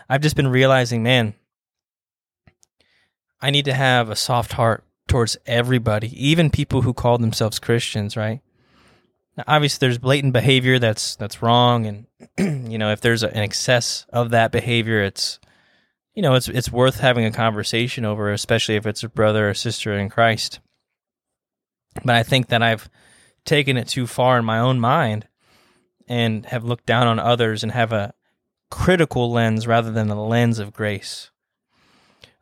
I've 0.09 0.21
just 0.21 0.35
been 0.35 0.47
realizing, 0.47 1.03
man, 1.03 1.33
I 3.41 3.49
need 3.49 3.65
to 3.65 3.73
have 3.73 4.09
a 4.09 4.15
soft 4.15 4.53
heart 4.53 4.83
towards 5.07 5.37
everybody, 5.45 6.09
even 6.25 6.49
people 6.49 6.83
who 6.83 6.93
call 6.93 7.17
themselves 7.17 7.59
Christians, 7.59 8.15
right? 8.15 8.41
Obviously 9.47 9.85
there's 9.85 9.97
blatant 9.97 10.33
behavior 10.33 10.79
that's 10.79 11.15
that's 11.15 11.41
wrong 11.41 11.85
and 11.85 12.07
you 12.71 12.77
know, 12.77 12.91
if 12.91 13.01
there's 13.01 13.23
an 13.23 13.37
excess 13.37 14.05
of 14.11 14.31
that 14.31 14.51
behavior, 14.51 15.01
it's 15.01 15.39
you 16.13 16.21
know, 16.21 16.35
it's 16.35 16.47
it's 16.47 16.71
worth 16.71 16.99
having 16.99 17.25
a 17.25 17.31
conversation 17.31 18.05
over, 18.05 18.31
especially 18.31 18.75
if 18.75 18.85
it's 18.85 19.03
a 19.03 19.09
brother 19.09 19.49
or 19.49 19.53
sister 19.53 19.97
in 19.97 20.09
Christ. 20.09 20.59
But 22.03 22.15
I 22.15 22.23
think 22.23 22.47
that 22.47 22.61
I've 22.61 22.89
taken 23.45 23.77
it 23.77 23.87
too 23.87 24.07
far 24.07 24.37
in 24.37 24.45
my 24.45 24.59
own 24.59 24.79
mind 24.79 25.27
and 26.07 26.45
have 26.47 26.63
looked 26.63 26.85
down 26.85 27.07
on 27.07 27.19
others 27.19 27.63
and 27.63 27.71
have 27.71 27.91
a 27.91 28.13
critical 28.69 29.31
lens 29.31 29.67
rather 29.67 29.91
than 29.91 30.09
a 30.09 30.25
lens 30.25 30.59
of 30.59 30.73
grace. 30.73 31.31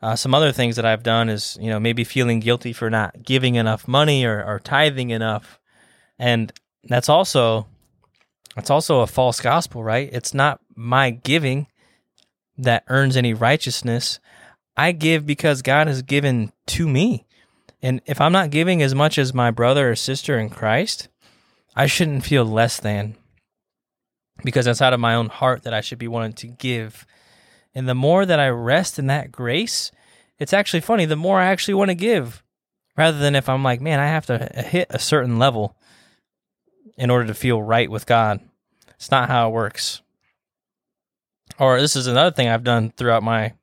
Uh, 0.01 0.15
some 0.15 0.34
other 0.34 0.51
things 0.51 0.77
that 0.77 0.86
I've 0.86 1.03
done 1.03 1.27
is, 1.27 1.58
you 1.60 1.70
know, 1.70 1.79
maybe 1.79 2.03
feeling 2.03 2.39
guilty 2.39 2.72
for 2.72 2.89
not 2.89 3.24
giving 3.24 3.56
enough 3.56 3.88
money 3.88 4.24
or, 4.24 4.44
or 4.44 4.60
tithing 4.60 5.10
enough, 5.10 5.60
and 6.18 6.53
that's 6.83 7.09
also 7.09 7.67
that's 8.55 8.69
also 8.69 9.01
a 9.01 9.07
false 9.07 9.39
gospel, 9.39 9.83
right? 9.83 10.09
It's 10.12 10.33
not 10.33 10.59
my 10.75 11.12
giving 11.12 11.67
that 12.57 12.83
earns 12.88 13.15
any 13.15 13.33
righteousness. 13.33 14.19
I 14.75 14.91
give 14.91 15.25
because 15.25 15.62
God 15.62 15.88
has 15.88 16.01
given 16.01 16.51
to 16.67 16.88
me. 16.88 17.25
And 17.81 18.01
if 18.05 18.19
I'm 18.19 18.31
not 18.31 18.50
giving 18.50 18.81
as 18.81 18.93
much 18.93 19.17
as 19.17 19.33
my 19.33 19.51
brother 19.51 19.91
or 19.91 19.95
sister 19.95 20.38
in 20.38 20.50
Christ, 20.50 21.07
I 21.75 21.86
shouldn't 21.86 22.25
feel 22.25 22.43
less 22.43 22.79
than 22.79 23.15
because 24.43 24.65
that's 24.65 24.81
out 24.81 24.93
of 24.93 25.00
my 25.00 25.15
own 25.15 25.27
heart 25.27 25.63
that 25.63 25.74
I 25.74 25.81
should 25.81 26.00
be 26.00 26.07
wanting 26.07 26.33
to 26.33 26.48
give. 26.48 27.05
And 27.74 27.88
the 27.88 27.95
more 27.95 28.25
that 28.25 28.39
I 28.39 28.50
rest 28.50 29.00
in 29.00 29.07
that 29.07 29.31
grace, 29.31 29.91
it's 30.38 30.53
actually 30.53 30.81
funny, 30.81 31.05
the 31.05 31.15
more 31.15 31.39
I 31.39 31.48
actually 31.48 31.75
want 31.75 31.89
to 31.89 31.95
give 31.95 32.43
rather 32.98 33.19
than 33.19 33.36
if 33.36 33.48
I'm 33.48 33.63
like, 33.63 33.79
man, 33.79 34.00
I 34.00 34.07
have 34.07 34.25
to 34.25 34.38
hit 34.55 34.88
a 34.89 35.00
certain 35.00 35.39
level 35.39 35.77
in 37.00 37.10
order 37.10 37.25
to 37.25 37.34
feel 37.34 37.63
right 37.63 37.89
with 37.89 38.06
God. 38.06 38.41
It's 38.89 39.10
not 39.10 39.29
how 39.29 39.48
it 39.48 39.53
works. 39.53 40.01
Or 41.58 41.79
this 41.79 41.96
is 41.96 42.08
another 42.08 42.32
thing 42.32 42.50
I've 42.50 42.63
done 42.63 42.91
throughout 42.91 43.24
my 43.24 43.53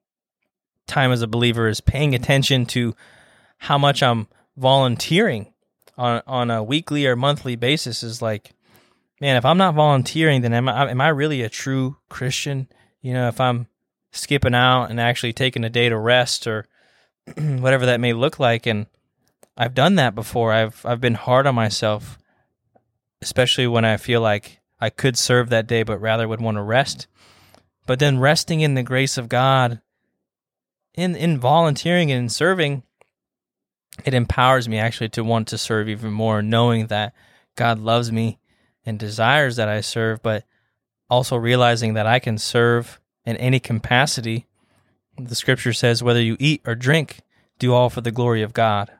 time 0.87 1.13
as 1.13 1.21
a 1.21 1.27
believer 1.27 1.69
is 1.69 1.81
paying 1.81 2.15
attention 2.15 2.65
to 2.67 2.97
how 3.59 3.77
much 3.77 4.03
I'm 4.03 4.27
volunteering 4.57 5.53
on 5.99 6.23
on 6.27 6.51
a 6.51 6.63
weekly 6.63 7.07
or 7.07 7.15
monthly 7.15 7.57
basis 7.57 8.03
is 8.03 8.23
like, 8.23 8.55
man, 9.21 9.37
if 9.37 9.45
I'm 9.45 9.59
not 9.59 9.75
volunteering, 9.75 10.41
then 10.41 10.55
am 10.55 10.69
I 10.69 10.91
am 10.91 11.01
I 11.01 11.09
really 11.09 11.43
a 11.43 11.49
true 11.49 11.99
Christian? 12.09 12.69
You 13.03 13.13
know, 13.13 13.29
if 13.29 13.41
I'm 13.41 13.67
skipping 14.13 14.55
out 14.55 14.87
and 14.87 14.99
actually 14.99 15.35
taking 15.35 15.65
a 15.65 15.71
day 15.71 15.89
to 15.91 15.99
rest 15.99 16.47
or 16.47 16.67
whatever 17.37 17.87
that 17.87 18.01
may 18.01 18.15
look 18.15 18.39
like, 18.39 18.67
and 18.67 18.87
I've 19.59 19.75
done 19.75 19.97
that 19.97 20.15
before. 20.15 20.53
I've 20.53 20.85
I've 20.87 21.01
been 21.01 21.15
hard 21.15 21.47
on 21.47 21.55
myself, 21.55 22.19
especially 23.23 23.67
when 23.67 23.85
I 23.85 23.97
feel 23.97 24.21
like 24.21 24.61
I 24.81 24.91
could 24.91 25.17
serve 25.17 25.49
that 25.49 25.67
day, 25.67 25.83
but 25.83 26.01
rather 26.01 26.29
would 26.29 26.41
want 26.41 26.57
to 26.57 26.63
rest. 26.63 27.07
But 27.87 27.99
then 27.99 28.19
resting 28.19 28.61
in 28.61 28.75
the 28.75 28.83
grace 28.83 29.17
of 29.17 29.29
God, 29.29 29.81
in 30.95 31.15
in 31.15 31.39
volunteering 31.39 32.11
and 32.11 32.25
in 32.25 32.29
serving, 32.29 32.83
it 34.05 34.15
empowers 34.15 34.69
me 34.69 34.79
actually 34.79 35.09
to 35.11 35.25
want 35.25 35.49
to 35.49 35.59
serve 35.59 35.89
even 35.89 36.13
more, 36.13 36.43
knowing 36.43 36.89
that 36.89 37.15
God 37.55 37.79
loves 37.79 38.13
me 38.13 38.39
and 38.85 38.99
desires 38.99 39.57
that 39.57 39.69
I 39.69 39.81
serve, 39.81 40.23
but 40.23 40.45
also 41.09 41.37
realizing 41.37 41.95
that 41.95 42.07
I 42.07 42.19
can 42.19 42.39
serve 42.39 43.01
in 43.25 43.37
any 43.37 43.61
capacity. 43.61 44.47
The 45.19 45.35
scripture 45.35 45.73
says, 45.73 46.03
whether 46.03 46.21
you 46.21 46.37
eat 46.39 46.63
or 46.67 46.75
drink, 46.75 47.21
do 47.59 47.73
all 47.73 47.89
for 47.89 48.01
the 48.01 48.13
glory 48.13 48.43
of 48.43 48.53
God. 48.53 48.91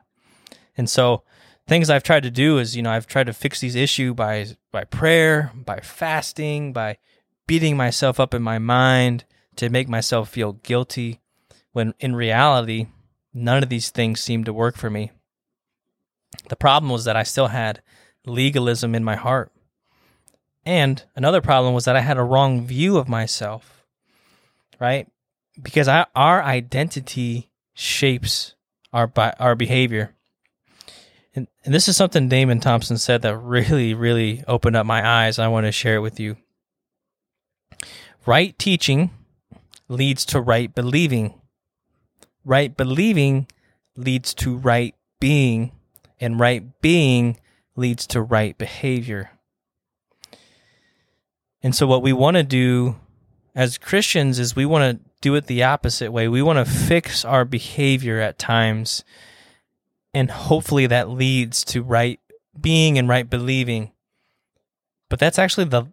And 0.75 0.89
so, 0.89 1.23
things 1.67 1.89
I've 1.89 2.03
tried 2.03 2.23
to 2.23 2.31
do 2.31 2.57
is, 2.57 2.75
you 2.75 2.81
know, 2.81 2.91
I've 2.91 3.07
tried 3.07 3.27
to 3.27 3.33
fix 3.33 3.59
these 3.59 3.75
issues 3.75 4.13
by 4.13 4.47
by 4.71 4.85
prayer, 4.85 5.51
by 5.53 5.79
fasting, 5.81 6.73
by 6.73 6.97
beating 7.45 7.77
myself 7.77 8.19
up 8.19 8.33
in 8.33 8.41
my 8.41 8.59
mind 8.59 9.25
to 9.57 9.69
make 9.69 9.87
myself 9.87 10.29
feel 10.29 10.53
guilty 10.53 11.21
when 11.71 11.93
in 11.99 12.15
reality 12.15 12.87
none 13.33 13.61
of 13.63 13.69
these 13.69 13.89
things 13.89 14.19
seemed 14.19 14.45
to 14.45 14.53
work 14.53 14.75
for 14.75 14.89
me. 14.89 15.11
The 16.49 16.55
problem 16.55 16.91
was 16.91 17.05
that 17.05 17.15
I 17.15 17.23
still 17.23 17.47
had 17.47 17.81
legalism 18.25 18.95
in 18.95 19.03
my 19.03 19.15
heart. 19.15 19.51
And 20.65 21.03
another 21.15 21.41
problem 21.41 21.73
was 21.73 21.85
that 21.85 21.95
I 21.95 22.01
had 22.01 22.17
a 22.17 22.23
wrong 22.23 22.67
view 22.67 22.97
of 22.97 23.07
myself, 23.07 23.85
right? 24.79 25.07
Because 25.61 25.87
I, 25.87 26.05
our 26.13 26.43
identity 26.43 27.51
shapes 27.73 28.55
our 28.91 29.11
our 29.39 29.55
behavior. 29.55 30.16
And, 31.37 31.47
and 31.63 31.73
this 31.73 31.87
is 31.87 31.95
something 31.95 32.27
Damon 32.27 32.59
Thompson 32.59 32.97
said 32.97 33.21
that 33.21 33.37
really, 33.37 33.93
really 33.93 34.43
opened 34.47 34.75
up 34.75 34.85
my 34.85 35.07
eyes. 35.07 35.37
I 35.37 35.47
want 35.47 35.67
to 35.67 35.71
share 35.71 35.95
it 35.95 36.01
with 36.01 36.19
you. 36.19 36.35
Right 38.25 38.57
teaching 38.57 39.11
leads 39.87 40.25
to 40.25 40.41
right 40.41 40.73
believing 40.73 41.39
right 42.47 42.75
believing 42.77 43.45
leads 43.95 44.33
to 44.33 44.55
right 44.55 44.95
being, 45.19 45.73
and 46.19 46.39
right 46.39 46.81
being 46.81 47.37
leads 47.75 48.07
to 48.07 48.21
right 48.21 48.57
behavior. 48.57 49.31
And 51.61 51.75
so, 51.75 51.85
what 51.85 52.01
we 52.01 52.13
want 52.13 52.37
to 52.37 52.43
do 52.43 52.95
as 53.53 53.77
Christians 53.77 54.39
is 54.39 54.55
we 54.55 54.65
want 54.65 54.97
to 54.97 55.09
do 55.21 55.35
it 55.35 55.47
the 55.47 55.63
opposite 55.63 56.11
way. 56.11 56.27
We 56.27 56.41
want 56.41 56.65
to 56.65 56.71
fix 56.71 57.25
our 57.25 57.43
behavior 57.43 58.19
at 58.19 58.39
times, 58.39 59.03
and 60.17 60.31
hopefully 60.31 60.87
that 60.87 61.11
leads 61.11 61.63
to 61.63 61.83
right 61.83 62.19
being 62.59 62.97
and 62.97 63.07
right 63.07 63.29
believing. 63.29 63.91
But 65.09 65.19
that's 65.19 65.37
actually 65.37 65.65
the 65.65 65.85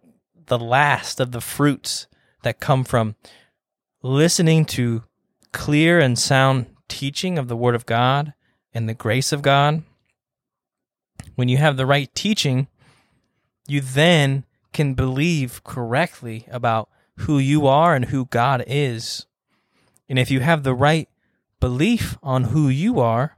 the 0.47 0.57
last 0.57 1.19
of 1.19 1.31
the 1.31 1.41
fruits 1.41 2.07
that 2.41 2.59
come 2.59 2.83
from 2.83 3.15
listening 4.01 4.65
to 4.65 5.03
clear 5.51 5.99
and 5.99 6.17
sound 6.17 6.65
teaching 6.87 7.37
of 7.37 7.47
the 7.47 7.55
Word 7.55 7.75
of 7.75 7.85
God 7.85 8.33
and 8.73 8.89
the 8.89 8.95
grace 8.95 9.31
of 9.31 9.43
God, 9.43 9.83
when 11.35 11.47
you 11.47 11.57
have 11.57 11.77
the 11.77 11.85
right 11.85 12.13
teaching, 12.15 12.67
you 13.67 13.79
then 13.79 14.43
can 14.73 14.95
believe 14.95 15.63
correctly 15.63 16.47
about 16.49 16.89
who 17.19 17.37
you 17.37 17.67
are 17.67 17.93
and 17.93 18.05
who 18.05 18.25
God 18.25 18.63
is. 18.65 19.27
And 20.09 20.17
if 20.17 20.31
you 20.31 20.39
have 20.39 20.63
the 20.63 20.73
right 20.73 21.09
belief 21.59 22.17
on 22.23 22.45
who 22.45 22.69
you 22.69 22.99
are 22.99 23.34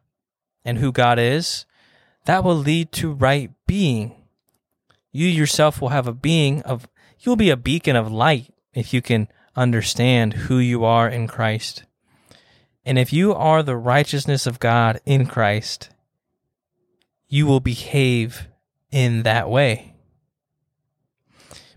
and 0.67 0.79
who 0.79 0.91
God 0.91 1.17
is, 1.17 1.65
that 2.25 2.43
will 2.43 2.55
lead 2.55 2.91
to 2.91 3.13
right 3.13 3.49
being. 3.65 4.13
You 5.13 5.25
yourself 5.25 5.81
will 5.81 5.89
have 5.89 6.07
a 6.07 6.13
being 6.13 6.61
of, 6.63 6.89
you'll 7.19 7.37
be 7.37 7.49
a 7.49 7.57
beacon 7.57 7.95
of 7.95 8.11
light 8.11 8.53
if 8.73 8.93
you 8.93 9.01
can 9.01 9.29
understand 9.55 10.33
who 10.33 10.59
you 10.59 10.83
are 10.83 11.07
in 11.07 11.25
Christ. 11.25 11.85
And 12.85 12.99
if 12.99 13.13
you 13.13 13.33
are 13.33 13.63
the 13.63 13.77
righteousness 13.77 14.45
of 14.45 14.59
God 14.59 14.99
in 15.05 15.25
Christ, 15.25 15.89
you 17.29 17.45
will 17.45 17.61
behave 17.61 18.49
in 18.91 19.23
that 19.23 19.49
way. 19.49 19.95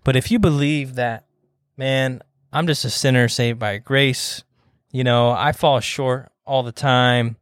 But 0.02 0.16
if 0.16 0.32
you 0.32 0.40
believe 0.40 0.96
that, 0.96 1.26
man, 1.76 2.22
I'm 2.52 2.66
just 2.66 2.84
a 2.84 2.90
sinner 2.90 3.28
saved 3.28 3.60
by 3.60 3.78
grace, 3.78 4.42
you 4.90 5.04
know, 5.04 5.30
I 5.30 5.52
fall 5.52 5.78
short 5.78 6.32
all 6.44 6.64
the 6.64 6.72
time. 6.72 7.36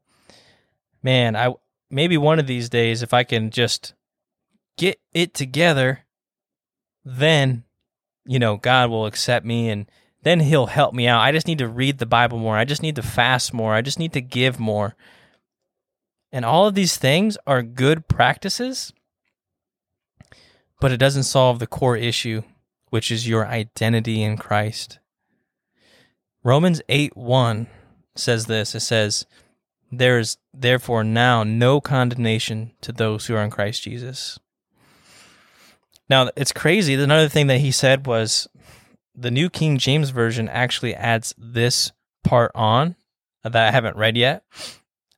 Man, 1.09 1.37
I 1.37 1.55
maybe 1.91 2.19
one 2.19 2.39
of 2.39 2.47
these 2.47 2.69
days 2.69 3.03
if 3.03 3.15
I 3.15 3.25
can 3.25 3.49
just 3.49 3.95
get 4.77 5.01
it 5.15 5.33
together, 5.33 6.01
then 7.03 7.65
you 8.27 8.39
know, 8.39 8.59
God 8.59 8.91
will 8.91 9.07
accept 9.07 9.47
me 9.47 9.71
and 9.71 9.91
then 10.23 10.41
he'll 10.41 10.67
help 10.67 10.93
me 10.93 11.09
out. 11.09 11.23
I 11.23 11.33
just 11.33 11.47
need 11.47 11.61
to 11.61 11.67
read 11.67 11.97
the 11.97 12.05
Bible 12.05 12.37
more. 12.37 12.59
I 12.59 12.67
just 12.67 12.83
need 12.83 12.95
to 12.97 13.03
fast 13.03 13.55
more. 13.55 13.73
I 13.73 13.81
just 13.81 13.99
need 13.99 14.13
to 14.13 14.21
give 14.21 14.61
more. 14.61 14.97
And 16.31 16.45
all 16.45 16.67
of 16.67 16.75
these 16.75 16.99
things 16.99 17.39
are 17.47 17.63
good 17.63 18.07
practices, 18.07 18.93
but 20.79 20.93
it 20.93 20.99
doesn't 20.99 21.23
solve 21.23 21.59
the 21.59 21.67
core 21.67 21.97
issue, 21.97 22.43
which 22.91 23.11
is 23.11 23.27
your 23.27 23.47
identity 23.47 24.23
in 24.23 24.37
Christ. 24.37 24.99
Romans 26.45 26.83
8 26.91 27.17
1 27.17 27.67
says 28.15 28.45
this 28.45 28.75
it 28.75 28.81
says, 28.81 29.25
There 29.91 30.19
is 30.19 30.37
therefore 30.53 31.05
now 31.05 31.45
no 31.45 31.81
condemnation 31.81 32.73
to 32.83 32.93
those 32.93 33.27
who 33.27 33.35
are 33.35 33.43
in 33.43 33.51
Christ 33.51 33.83
Jesus. 33.83 34.39
Now, 36.11 36.31
it's 36.37 36.53
crazy. 36.53 36.95
Another 36.95 37.29
thing 37.29 37.47
that 37.49 37.59
he 37.59 37.71
said 37.71 38.07
was 38.07 38.49
the 39.15 39.31
New 39.31 39.51
King 39.51 39.79
James 39.79 40.11
Version 40.11 40.49
actually 40.49 40.95
adds 40.95 41.35
this 41.37 41.93
part 42.25 42.53
on 42.55 42.97
that 43.43 43.57
I 43.57 43.71
haven't 43.71 43.97
read 43.97 44.17
yet. 44.17 44.45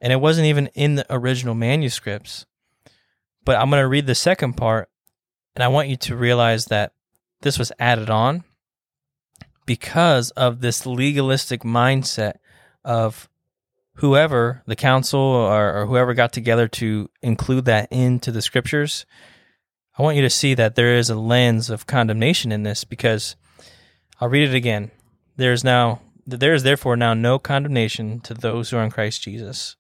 And 0.01 0.13
it 0.13 0.21
wasn't 0.21 0.47
even 0.47 0.69
in 0.69 0.95
the 0.95 1.07
original 1.11 1.55
manuscripts. 1.55 2.47
But 3.45 3.57
I'm 3.57 3.71
going 3.71 3.83
to 3.83 3.89
read 3.89 4.07
the 4.07 4.15
second 4.15 4.55
part. 4.55 4.89
And 5.55 5.63
I 5.63 5.69
want 5.69 5.89
you 5.89 5.97
to 5.97 6.17
realize 6.17 6.67
that 6.67 6.93
this 7.43 7.59
was 7.59 7.73
added 7.79 8.09
on 8.09 8.45
because 9.67 10.31
of 10.33 10.61
this 10.61 10.87
legalistic 10.87 11.63
mindset 11.63 12.35
of 12.85 13.29
whoever, 14.01 14.63
the 14.67 14.77
council 14.77 15.21
or, 15.21 15.81
or 15.81 15.87
whoever 15.87 16.13
got 16.15 16.33
together 16.33 16.69
to 16.69 17.09
include 17.23 17.65
that 17.67 17.89
into 17.91 18.31
the 18.33 18.43
scriptures 18.43 19.07
I 20.01 20.03
want 20.03 20.17
you 20.17 20.23
to 20.23 20.31
see 20.31 20.55
that 20.55 20.77
there 20.77 20.95
is 20.95 21.11
a 21.11 21.15
lens 21.15 21.69
of 21.69 21.87
condemnation 21.87 22.53
in 22.53 22.63
this 22.63 22.85
because 22.85 23.37
I'll 24.19 24.31
read 24.31 24.49
it 24.49 24.55
again. 24.55 24.91
There 25.37 25.53
is 25.53 25.63
now 25.63 26.01
there 26.27 26.55
is 26.55 26.63
therefore 26.63 26.97
now 26.97 27.13
no 27.13 27.39
condemnation 27.39 28.21
to 28.21 28.33
those 28.33 28.71
who 28.71 28.79
are 28.79 28.83
in 28.83 28.91
Christ 28.91 29.21
Jesus, 29.21 29.77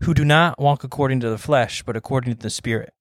who 0.00 0.12
do 0.12 0.22
not 0.22 0.60
walk 0.60 0.84
according 0.84 1.20
to 1.20 1.30
the 1.30 1.38
flesh, 1.38 1.82
but 1.82 1.96
according 1.96 2.34
to 2.34 2.42
the 2.42 2.50
Spirit. 2.50 2.92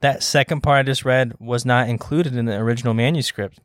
That 0.00 0.24
second 0.24 0.62
part 0.62 0.80
I 0.80 0.82
just 0.82 1.04
read 1.04 1.34
was 1.38 1.64
not 1.64 1.88
included 1.88 2.34
in 2.34 2.46
the 2.46 2.56
original 2.56 2.92
manuscript. 2.92 3.60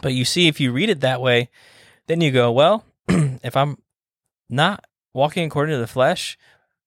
But 0.00 0.14
you 0.14 0.24
see, 0.24 0.48
if 0.48 0.60
you 0.60 0.72
read 0.72 0.88
it 0.88 1.00
that 1.00 1.20
way, 1.20 1.50
then 2.06 2.22
you 2.22 2.30
go, 2.30 2.50
well, 2.50 2.86
if 3.08 3.54
I'm 3.54 3.76
not 4.48 4.84
walking 5.12 5.46
according 5.46 5.74
to 5.74 5.80
the 5.80 5.86
flesh, 5.86 6.38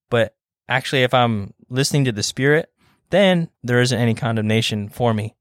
but 0.09 0.35
actually 0.67 1.03
if 1.03 1.13
I'm 1.13 1.53
listening 1.69 2.05
to 2.05 2.11
the 2.11 2.23
Spirit, 2.23 2.71
then 3.09 3.49
there 3.63 3.81
isn't 3.81 3.99
any 3.99 4.13
condemnation 4.13 4.89
for 4.89 5.13
me. 5.13 5.35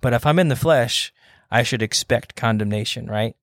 But 0.00 0.12
if 0.12 0.26
I'm 0.26 0.38
in 0.38 0.48
the 0.48 0.56
flesh, 0.56 1.12
I 1.50 1.62
should 1.62 1.82
expect 1.82 2.36
condemnation, 2.36 3.06
right? 3.06 3.36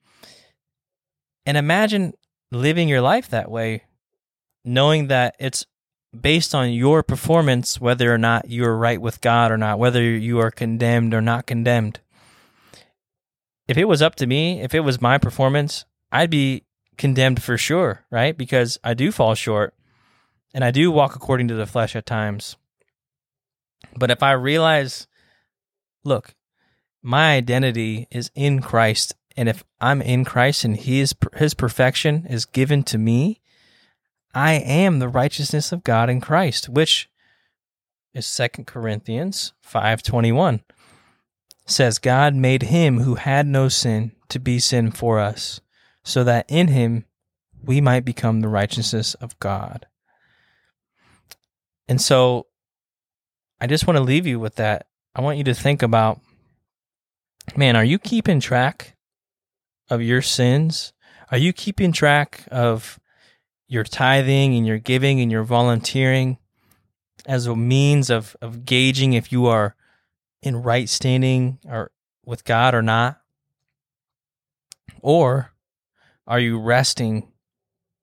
And 1.45 1.57
imagine 1.57 2.13
living 2.51 2.87
your 2.87 3.01
life 3.01 3.29
that 3.29 3.49
way, 3.49 3.83
knowing 4.63 5.07
that 5.07 5.35
it's 5.39 5.65
based 6.19 6.53
on 6.53 6.71
your 6.71 7.03
performance, 7.03 7.79
whether 7.79 8.13
or 8.13 8.17
not 8.17 8.49
you're 8.49 8.75
right 8.75 9.01
with 9.01 9.21
God 9.21 9.51
or 9.51 9.57
not, 9.57 9.79
whether 9.79 10.03
you 10.03 10.39
are 10.39 10.51
condemned 10.51 11.13
or 11.13 11.21
not 11.21 11.45
condemned. 11.47 11.99
If 13.67 13.77
it 13.77 13.87
was 13.87 14.01
up 14.01 14.15
to 14.15 14.27
me, 14.27 14.61
if 14.61 14.75
it 14.75 14.81
was 14.81 15.01
my 15.01 15.17
performance, 15.17 15.85
I'd 16.11 16.29
be 16.29 16.63
condemned 16.97 17.41
for 17.41 17.57
sure, 17.57 18.05
right? 18.09 18.37
Because 18.37 18.79
I 18.83 18.93
do 18.93 19.11
fall 19.11 19.35
short 19.35 19.73
and 20.53 20.63
I 20.63 20.71
do 20.71 20.91
walk 20.91 21.15
according 21.15 21.47
to 21.49 21.55
the 21.55 21.65
flesh 21.65 21.95
at 21.95 22.05
times. 22.05 22.55
But 23.95 24.11
if 24.11 24.21
I 24.21 24.33
realize, 24.33 25.07
look, 26.03 26.35
my 27.01 27.33
identity 27.35 28.07
is 28.11 28.29
in 28.35 28.61
Christ, 28.61 29.15
and 29.35 29.49
if 29.49 29.63
I'm 29.79 30.01
in 30.01 30.23
Christ 30.25 30.63
and 30.63 30.77
His 30.77 31.15
His 31.37 31.53
perfection 31.53 32.27
is 32.29 32.45
given 32.45 32.83
to 32.83 32.97
me, 32.97 33.41
I 34.33 34.53
am 34.53 34.99
the 34.99 35.09
righteousness 35.09 35.71
of 35.71 35.83
God 35.83 36.09
in 36.09 36.21
Christ, 36.21 36.69
which 36.69 37.09
is 38.13 38.27
Second 38.27 38.67
Corinthians 38.67 39.53
five 39.61 40.03
twenty 40.03 40.31
one. 40.31 40.61
Says 41.65 41.99
God 41.99 42.35
made 42.35 42.63
him 42.63 42.99
who 42.99 43.15
had 43.15 43.47
no 43.47 43.69
sin 43.69 44.11
to 44.29 44.39
be 44.39 44.59
sin 44.59 44.91
for 44.91 45.19
us, 45.19 45.61
so 46.03 46.23
that 46.23 46.45
in 46.49 46.67
him 46.67 47.05
we 47.63 47.81
might 47.81 48.05
become 48.05 48.41
the 48.41 48.47
righteousness 48.47 49.13
of 49.15 49.37
God. 49.39 49.85
And 51.87 52.01
so 52.01 52.47
I 53.59 53.67
just 53.67 53.85
want 53.85 53.97
to 53.97 54.03
leave 54.03 54.25
you 54.25 54.39
with 54.39 54.55
that. 54.55 54.87
I 55.13 55.21
want 55.21 55.37
you 55.37 55.43
to 55.45 55.53
think 55.53 55.81
about 55.81 56.21
man, 57.55 57.75
are 57.75 57.83
you 57.83 57.99
keeping 57.99 58.39
track 58.39 58.95
of 59.89 60.01
your 60.01 60.21
sins? 60.21 60.93
Are 61.31 61.37
you 61.37 61.53
keeping 61.53 61.91
track 61.91 62.43
of 62.51 62.99
your 63.67 63.83
tithing 63.83 64.55
and 64.55 64.65
your 64.65 64.79
giving 64.79 65.21
and 65.21 65.31
your 65.31 65.43
volunteering 65.43 66.37
as 67.25 67.45
a 67.45 67.55
means 67.55 68.09
of, 68.09 68.35
of 68.41 68.65
gauging 68.65 69.13
if 69.13 69.31
you 69.31 69.45
are 69.45 69.75
in 70.41 70.61
right 70.61 70.89
standing 70.89 71.59
or 71.65 71.91
with 72.25 72.43
God 72.43 72.73
or 72.73 72.81
not? 72.81 73.21
Or 75.01 75.51
are 76.27 76.39
you 76.39 76.59
resting 76.59 77.31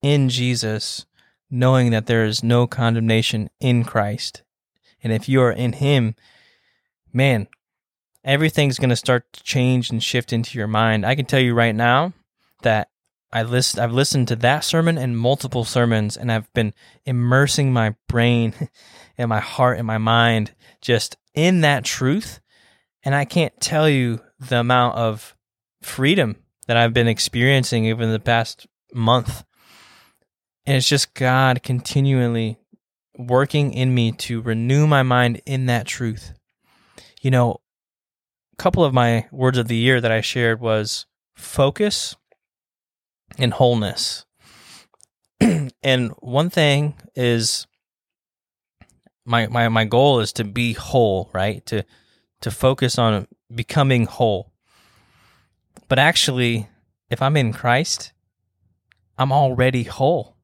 in 0.03 0.29
Jesus, 0.29 1.07
knowing 1.51 1.91
that 1.91 2.07
there 2.07 2.25
is 2.25 2.43
no 2.43 2.67
condemnation 2.67 3.51
in 3.61 3.85
Christ? 3.85 4.43
And 5.03 5.13
if 5.13 5.29
you 5.29 5.41
are 5.43 5.53
in 5.53 5.75
Him, 5.75 6.15
man, 7.13 7.49
everything's 8.25 8.79
going 8.79 8.91
to 8.91 8.97
start 8.97 9.33
to 9.33 9.43
change 9.43 9.91
and 9.91 10.03
shift 10.03 10.33
into 10.33 10.59
your 10.59 10.67
mind. 10.67 11.07
I 11.07 11.15
can 11.15 11.27
tell 11.27 11.41
you 11.41 11.55
right 11.55 11.75
now 11.75 12.13
that 12.63 12.91
I 13.33 13.43
list, 13.43 13.79
I've 13.79 13.93
listened 13.93 14.29
to 14.29 14.37
that 14.37 14.65
sermon 14.65 14.97
and 14.97 15.19
multiple 15.19 15.65
sermons, 15.65 16.17
and 16.17 16.33
I've 16.33 16.53
been 16.55 16.73
immersing 17.05 17.73
my 17.73 17.95
brain 18.09 18.55
and 19.19 19.29
my 19.29 19.41
heart 19.41 19.79
and 19.79 19.87
my 19.87 19.99
mind 19.99 20.53
just 20.81 21.17
in 21.35 21.61
that 21.61 21.85
truth. 21.85 22.41
And 23.03 23.15
I 23.15 23.25
can't 23.25 23.59
tell 23.61 23.89
you 23.89 24.21
the 24.41 24.61
amount 24.61 24.97
of 24.97 25.37
freedom 25.83 26.37
that 26.69 26.77
I've 26.77 26.95
been 26.95 27.09
experiencing 27.09 27.91
over 27.91 28.07
the 28.07 28.21
past 28.21 28.67
month. 28.95 29.43
And 30.67 30.77
it's 30.77 30.89
just 30.89 31.15
God 31.15 31.63
continually 31.63 32.59
working 33.17 33.73
in 33.73 33.95
me 33.95 34.13
to 34.13 34.43
renew 34.43 34.87
my 34.87 35.03
mind 35.03 35.41
in 35.47 35.67
that 35.67 35.87
truth. 35.87 36.35
You 37.23 37.31
know, 37.31 37.57
a 38.53 38.63
couple 38.63 38.85
of 38.85 38.95
my 38.95 39.27
words 39.33 39.59
of 39.59 39.67
the 39.67 39.77
year 39.77 40.01
that 40.01 40.13
I 40.13 40.21
shared 40.21 40.61
was 40.61 41.07
focus 41.35 42.15
and 43.39 43.55
wholeness. 43.55 44.27
and 45.83 46.11
one 46.19 46.51
thing 46.51 46.95
is 47.17 47.67
my 49.25 49.47
my 49.47 49.69
my 49.69 49.87
goal 49.87 50.21
is 50.21 50.35
to 50.35 50.45
be 50.45 50.75
whole, 50.75 51.31
right? 51.33 51.65
To 51.67 51.85
to 52.43 52.51
focus 52.51 52.99
on 52.99 53.27
becoming 53.55 54.05
whole. 54.05 54.53
But 55.89 55.99
actually, 55.99 56.69
if 57.11 57.23
I'm 57.23 57.37
in 57.37 57.53
Christ, 57.53 58.13
I'm 59.17 59.33
already 59.33 59.85
whole. 59.85 60.37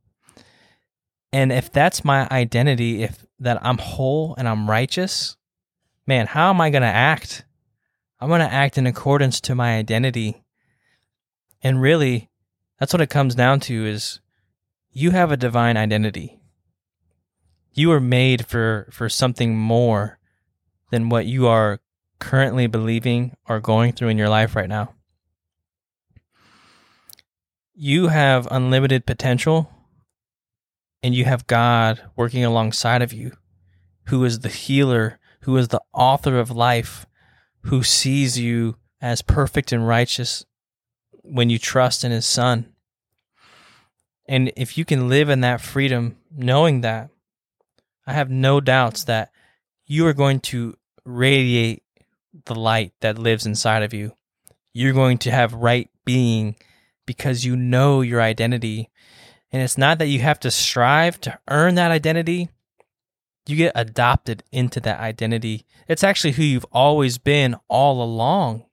And 1.32 1.52
if 1.52 1.70
that's 1.70 2.04
my 2.04 2.28
identity, 2.30 3.02
if 3.02 3.24
that 3.40 3.64
I'm 3.64 3.78
whole 3.78 4.34
and 4.38 4.48
I'm 4.48 4.70
righteous, 4.70 5.36
man, 6.06 6.26
how 6.26 6.50
am 6.50 6.60
I 6.60 6.70
going 6.70 6.82
to 6.82 6.88
act? 6.88 7.44
I'm 8.20 8.28
going 8.28 8.40
to 8.40 8.52
act 8.52 8.78
in 8.78 8.86
accordance 8.86 9.40
to 9.42 9.54
my 9.54 9.76
identity. 9.76 10.44
And 11.62 11.80
really, 11.80 12.30
That's 12.78 12.92
what 12.92 13.00
it 13.00 13.10
comes 13.10 13.34
down 13.34 13.60
to 13.60 13.86
is 13.86 14.20
you 14.90 15.10
have 15.12 15.32
a 15.32 15.36
divine 15.36 15.76
identity. 15.76 16.40
You 17.72 17.90
are 17.92 18.00
made 18.00 18.46
for 18.46 18.88
for 18.90 19.08
something 19.08 19.56
more 19.56 20.18
than 20.90 21.08
what 21.08 21.26
you 21.26 21.46
are 21.46 21.80
currently 22.18 22.66
believing 22.66 23.36
or 23.48 23.60
going 23.60 23.92
through 23.92 24.08
in 24.08 24.18
your 24.18 24.28
life 24.28 24.54
right 24.54 24.68
now. 24.68 24.94
You 27.76 28.08
have 28.08 28.46
unlimited 28.52 29.04
potential 29.04 29.68
and 31.02 31.12
you 31.12 31.24
have 31.24 31.48
God 31.48 32.00
working 32.14 32.44
alongside 32.44 33.02
of 33.02 33.12
you, 33.12 33.32
who 34.06 34.24
is 34.24 34.40
the 34.40 34.48
healer, 34.48 35.18
who 35.40 35.56
is 35.56 35.68
the 35.68 35.82
author 35.92 36.38
of 36.38 36.52
life, 36.52 37.04
who 37.62 37.82
sees 37.82 38.38
you 38.38 38.76
as 39.00 39.22
perfect 39.22 39.72
and 39.72 39.88
righteous 39.88 40.44
when 41.10 41.50
you 41.50 41.58
trust 41.58 42.04
in 42.04 42.12
his 42.12 42.26
son. 42.26 42.72
And 44.28 44.52
if 44.56 44.78
you 44.78 44.84
can 44.84 45.08
live 45.08 45.28
in 45.28 45.40
that 45.40 45.60
freedom, 45.60 46.16
knowing 46.30 46.82
that, 46.82 47.10
I 48.06 48.12
have 48.12 48.30
no 48.30 48.60
doubts 48.60 49.04
that 49.04 49.32
you 49.84 50.06
are 50.06 50.14
going 50.14 50.40
to 50.40 50.76
radiate 51.04 51.82
the 52.46 52.54
light 52.54 52.92
that 53.00 53.18
lives 53.18 53.46
inside 53.46 53.82
of 53.82 53.92
you. 53.92 54.14
You're 54.72 54.92
going 54.92 55.18
to 55.18 55.30
have 55.32 55.54
right 55.54 55.90
being 56.04 56.54
because 57.06 57.44
you 57.44 57.56
know 57.56 58.00
your 58.00 58.20
identity. 58.20 58.90
And 59.52 59.62
it's 59.62 59.78
not 59.78 59.98
that 59.98 60.08
you 60.08 60.20
have 60.20 60.40
to 60.40 60.50
strive 60.50 61.20
to 61.22 61.38
earn 61.48 61.74
that 61.76 61.90
identity. 61.90 62.48
You 63.46 63.56
get 63.56 63.72
adopted 63.74 64.42
into 64.50 64.80
that 64.80 65.00
identity. 65.00 65.66
It's 65.86 66.04
actually 66.04 66.32
who 66.32 66.42
you've 66.42 66.66
always 66.72 67.18
been 67.18 67.56
all 67.68 68.02
along. 68.02 68.64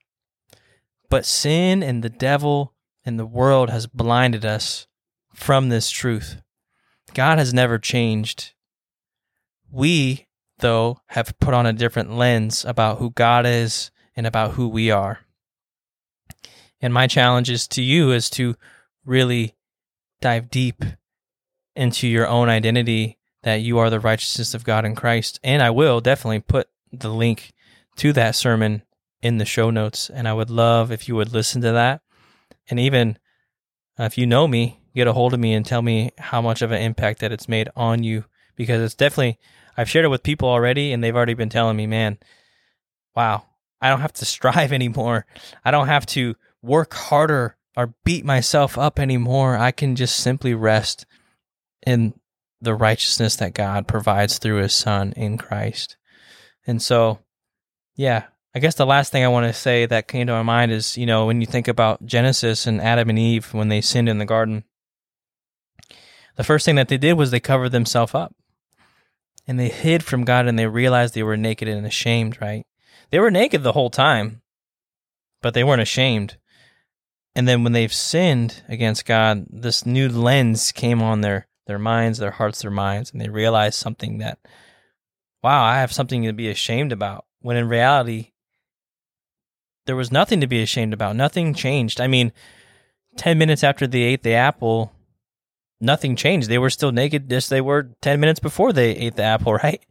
But 1.09 1.25
sin 1.25 1.83
and 1.83 2.03
the 2.03 2.09
devil 2.09 2.73
and 3.03 3.19
the 3.19 3.25
world 3.25 3.69
has 3.69 3.85
blinded 3.87 4.45
us 4.45 4.87
from 5.33 5.69
this 5.69 5.89
truth. 5.89 6.41
God 7.13 7.37
has 7.37 7.53
never 7.53 7.77
changed. 7.77 8.53
We, 9.69 10.27
though, 10.59 10.99
have 11.07 11.37
put 11.39 11.53
on 11.53 11.65
a 11.65 11.73
different 11.73 12.15
lens 12.15 12.63
about 12.63 12.99
who 12.99 13.11
God 13.11 13.45
is 13.45 13.91
and 14.15 14.25
about 14.25 14.51
who 14.51 14.67
we 14.67 14.89
are. 14.89 15.19
And 16.81 16.93
my 16.93 17.07
challenge 17.07 17.49
is 17.49 17.67
to 17.69 17.81
you 17.81 18.11
is 18.11 18.29
to 18.31 18.55
really 19.05 19.55
dive 20.19 20.49
deep 20.49 20.83
into 21.75 22.07
your 22.07 22.27
own 22.27 22.49
identity 22.49 23.17
that 23.43 23.61
you 23.61 23.77
are 23.79 23.89
the 23.89 23.99
righteousness 23.99 24.53
of 24.53 24.63
God 24.63 24.85
in 24.85 24.95
Christ. 24.95 25.39
And 25.43 25.61
I 25.61 25.69
will 25.69 26.01
definitely 26.01 26.41
put 26.41 26.67
the 26.91 27.09
link 27.09 27.53
to 27.97 28.13
that 28.13 28.35
sermon 28.35 28.83
in 29.21 29.37
the 29.37 29.45
show 29.45 29.69
notes. 29.69 30.09
And 30.09 30.27
I 30.27 30.33
would 30.33 30.49
love 30.49 30.91
if 30.91 31.07
you 31.07 31.15
would 31.15 31.33
listen 31.33 31.61
to 31.61 31.71
that. 31.71 32.01
And 32.69 32.79
even 32.79 33.17
uh, 33.99 34.03
if 34.03 34.17
you 34.17 34.25
know 34.25 34.47
me, 34.47 34.79
get 34.95 35.07
a 35.07 35.13
hold 35.13 35.33
of 35.33 35.39
me 35.39 35.53
and 35.53 35.65
tell 35.65 35.81
me 35.81 36.11
how 36.17 36.41
much 36.41 36.61
of 36.61 36.71
an 36.71 36.81
impact 36.81 37.19
that 37.19 37.31
it's 37.31 37.49
made 37.49 37.69
on 37.75 38.03
you 38.03 38.25
because 38.55 38.81
it's 38.81 38.95
definitely 38.95 39.39
I've 39.77 39.89
shared 39.89 40.05
it 40.05 40.09
with 40.09 40.23
people 40.23 40.49
already 40.49 40.91
and 40.91 41.03
they've 41.03 41.15
already 41.15 41.33
been 41.33 41.49
telling 41.49 41.77
me, 41.77 41.87
man, 41.87 42.17
wow, 43.15 43.45
I 43.81 43.89
don't 43.89 44.01
have 44.01 44.13
to 44.13 44.25
strive 44.25 44.73
anymore. 44.73 45.25
I 45.63 45.71
don't 45.71 45.87
have 45.87 46.05
to 46.07 46.35
work 46.61 46.93
harder 46.93 47.57
or 47.75 47.93
beat 48.03 48.25
myself 48.25 48.77
up 48.77 48.99
anymore. 48.99 49.57
I 49.57 49.71
can 49.71 49.95
just 49.95 50.17
simply 50.17 50.53
rest 50.53 51.05
in 51.85 52.13
the 52.61 52.75
righteousness 52.75 53.35
that 53.37 53.53
God 53.53 53.87
provides 53.87 54.37
through 54.37 54.61
his 54.61 54.73
son 54.73 55.13
in 55.15 55.37
Christ. 55.37 55.97
And 56.67 56.81
so, 56.81 57.19
yeah, 57.95 58.25
I 58.53 58.59
guess 58.59 58.75
the 58.75 58.85
last 58.85 59.11
thing 59.11 59.23
I 59.23 59.29
want 59.29 59.47
to 59.47 59.53
say 59.53 59.85
that 59.85 60.07
came 60.07 60.27
to 60.27 60.33
my 60.33 60.43
mind 60.43 60.71
is, 60.71 60.97
you 60.97 61.05
know, 61.05 61.25
when 61.25 61.41
you 61.41 61.47
think 61.47 61.67
about 61.67 62.05
Genesis 62.05 62.67
and 62.67 62.81
Adam 62.81 63.09
and 63.09 63.17
Eve 63.17 63.53
when 63.53 63.69
they 63.69 63.81
sinned 63.81 64.09
in 64.09 64.19
the 64.19 64.25
garden, 64.25 64.63
the 66.35 66.43
first 66.43 66.65
thing 66.65 66.75
that 66.75 66.87
they 66.87 66.97
did 66.97 67.13
was 67.13 67.31
they 67.31 67.39
covered 67.39 67.69
themselves 67.69 68.13
up 68.13 68.35
and 69.47 69.59
they 69.59 69.69
hid 69.69 70.03
from 70.03 70.23
God 70.23 70.47
and 70.47 70.57
they 70.57 70.67
realized 70.67 71.13
they 71.13 71.23
were 71.23 71.37
naked 71.37 71.67
and 71.67 71.85
ashamed, 71.85 72.39
right? 72.41 72.65
They 73.09 73.19
were 73.19 73.31
naked 73.31 73.63
the 73.63 73.73
whole 73.73 73.89
time, 73.89 74.41
but 75.41 75.53
they 75.53 75.63
weren't 75.63 75.81
ashamed. 75.81 76.37
And 77.35 77.47
then 77.47 77.63
when 77.63 77.73
they've 77.73 77.93
sinned 77.93 78.63
against 78.67 79.05
God, 79.05 79.45
this 79.49 79.85
new 79.85 80.09
lens 80.09 80.71
came 80.71 81.01
on 81.01 81.21
their 81.21 81.47
their 81.67 81.79
minds, 81.79 82.17
their 82.17 82.31
hearts, 82.31 82.61
their 82.61 82.71
minds, 82.71 83.11
and 83.11 83.21
they 83.21 83.29
realized 83.29 83.75
something 83.75 84.17
that 84.17 84.39
wow, 85.43 85.63
I 85.63 85.79
have 85.79 85.93
something 85.93 86.23
to 86.23 86.33
be 86.33 86.49
ashamed 86.49 86.91
about. 86.91 87.25
When 87.39 87.57
in 87.57 87.67
reality, 87.67 88.31
there 89.85 89.95
was 89.95 90.11
nothing 90.11 90.41
to 90.41 90.47
be 90.47 90.61
ashamed 90.61 90.93
about. 90.93 91.15
Nothing 91.15 91.53
changed. 91.53 91.99
I 91.99 92.07
mean, 92.07 92.31
10 93.17 93.37
minutes 93.37 93.63
after 93.63 93.87
they 93.87 94.03
ate 94.03 94.23
the 94.23 94.33
apple, 94.33 94.93
nothing 95.79 96.15
changed. 96.15 96.47
They 96.47 96.59
were 96.59 96.69
still 96.69 96.91
naked 96.91 97.31
as 97.33 97.49
they 97.49 97.61
were 97.61 97.89
10 98.01 98.19
minutes 98.19 98.39
before 98.39 98.71
they 98.71 98.91
ate 98.91 99.15
the 99.15 99.23
apple, 99.23 99.53
right? 99.63 99.83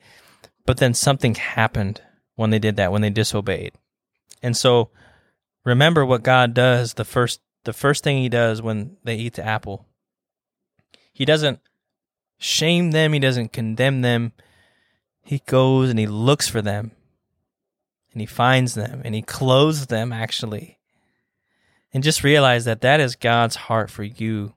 But 0.66 0.78
then 0.78 0.94
something 0.94 1.34
happened 1.34 2.00
when 2.36 2.50
they 2.50 2.58
did 2.58 2.76
that, 2.76 2.92
when 2.92 3.02
they 3.02 3.10
disobeyed. 3.10 3.72
And 4.42 4.56
so 4.56 4.90
remember 5.64 6.04
what 6.04 6.22
God 6.22 6.54
does 6.54 6.94
the 6.94 7.04
first 7.04 7.40
the 7.64 7.72
first 7.72 8.02
thing 8.02 8.18
he 8.18 8.28
does 8.28 8.62
when 8.62 8.96
they 9.04 9.16
eat 9.16 9.34
the 9.34 9.44
apple. 9.44 9.86
He 11.12 11.24
doesn't 11.24 11.60
shame 12.38 12.92
them, 12.92 13.12
he 13.12 13.18
doesn't 13.18 13.52
condemn 13.52 14.00
them. 14.00 14.32
He 15.22 15.42
goes 15.46 15.90
and 15.90 15.98
he 15.98 16.06
looks 16.06 16.48
for 16.48 16.62
them. 16.62 16.92
And 18.12 18.20
he 18.20 18.26
finds 18.26 18.74
them 18.74 19.02
and 19.04 19.14
he 19.14 19.22
clothes 19.22 19.86
them 19.86 20.12
actually. 20.12 20.78
And 21.92 22.02
just 22.02 22.24
realize 22.24 22.64
that 22.64 22.80
that 22.80 23.00
is 23.00 23.16
God's 23.16 23.56
heart 23.56 23.90
for 23.90 24.04
you. 24.04 24.54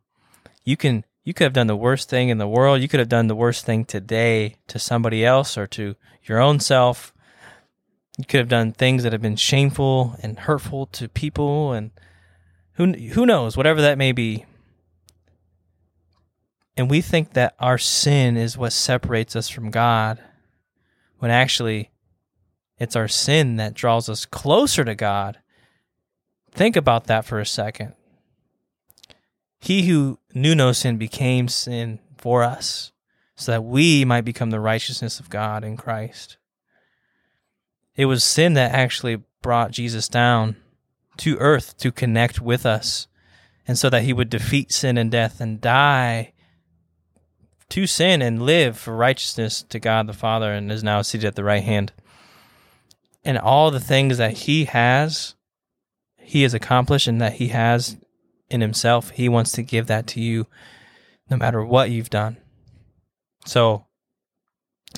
You 0.64 0.78
can 0.78 1.04
you 1.24 1.34
could 1.34 1.46
have 1.46 1.54
done 1.54 1.68
the 1.68 1.76
worst 1.76 2.10
thing 2.10 2.30
in 2.30 2.38
the 2.38 2.48
world. 2.48 2.82
You 2.82 2.88
could 2.88 3.00
have 3.00 3.10
done 3.10 3.28
the 3.28 3.36
worst 3.36 3.66
thing 3.66 3.86
today 3.86 4.58
to 4.68 4.78
somebody 4.78 5.26
else 5.26 5.58
or 5.58 5.68
to 5.68 5.96
your 6.24 6.40
own 6.40 6.60
self. 6.60 7.13
You 8.18 8.26
could 8.26 8.40
have 8.40 8.50
done 8.50 8.74
things 8.74 9.04
that 9.04 9.12
have 9.12 9.22
been 9.22 9.36
shameful 9.36 10.16
and 10.22 10.38
hurtful 10.40 10.86
to 10.88 11.10
people 11.10 11.74
and 11.74 11.92
who 12.74 12.94
who 12.94 13.26
knows, 13.26 13.58
whatever 13.58 13.82
that 13.82 13.98
may 13.98 14.12
be. 14.12 14.46
And 16.76 16.90
we 16.90 17.02
think 17.02 17.34
that 17.34 17.56
our 17.60 17.78
sin 17.78 18.36
is 18.38 18.58
what 18.58 18.74
separates 18.74 19.36
us 19.36 19.50
from 19.50 19.72
God, 19.72 20.22
when 21.20 21.32
actually 21.32 21.92
it's 22.80 22.96
our 22.96 23.08
sin 23.08 23.58
that 23.58 23.76
draws 23.76 24.10
us 24.10 24.26
closer 24.26 24.84
to 24.84 24.96
God. 24.96 25.40
Think 26.52 26.76
about 26.76 27.06
that 27.06 27.26
for 27.26 27.40
a 27.40 27.46
second. 27.46 27.94
He 29.60 29.88
who 29.88 30.20
knew 30.34 30.56
no 30.56 30.72
sin 30.72 30.98
became 30.98 31.48
sin 31.48 32.00
for 32.18 32.44
us, 32.44 32.92
so 33.36 33.52
that 33.52 33.64
we 33.64 34.04
might 34.04 34.26
become 34.26 34.50
the 34.50 34.60
righteousness 34.60 35.20
of 35.20 35.30
God 35.30 35.64
in 35.64 35.78
Christ. 35.78 36.38
It 37.96 38.06
was 38.06 38.24
sin 38.24 38.54
that 38.54 38.72
actually 38.72 39.22
brought 39.42 39.72
Jesus 39.72 40.08
down 40.08 40.56
to 41.18 41.38
earth 41.38 41.78
to 41.78 41.92
connect 41.92 42.42
with 42.42 42.66
us, 42.66 43.08
and 43.68 43.78
so 43.78 43.90
that 43.90 44.04
he 44.04 44.14
would 44.14 44.30
defeat 44.30 44.72
sin 44.72 44.98
and 44.98 45.12
death 45.12 45.40
and 45.40 45.62
die 45.62 46.34
to 47.70 47.88
sin 47.88 48.22
and 48.22 48.44
live 48.44 48.78
for 48.78 48.96
righteousness 48.96 49.64
to 49.64 49.80
God 49.80 50.08
the 50.08 50.14
Father, 50.14 50.52
and 50.52 50.72
is 50.72 50.84
now 50.84 51.02
seated 51.02 51.28
at 51.28 51.36
the 51.36 51.44
right 51.44 51.64
hand. 51.64 51.92
And 53.24 53.38
all 53.38 53.72
the 53.72 53.80
things 53.80 54.18
that 54.18 54.34
he 54.34 54.66
has, 54.66 55.36
he 56.20 56.42
has 56.42 56.54
accomplished, 56.54 57.08
and 57.08 57.22
that 57.22 57.34
he 57.34 57.50
has 57.50 57.98
in 58.50 58.62
himself. 58.62 59.12
He 59.12 59.30
wants 59.30 59.52
to 59.54 59.64
give 59.64 59.88
that 59.88 60.08
to 60.08 60.22
you 60.22 60.48
no 61.30 61.38
matter 61.38 61.64
what 61.64 61.90
you've 61.90 62.10
done. 62.10 62.38
So 63.46 63.86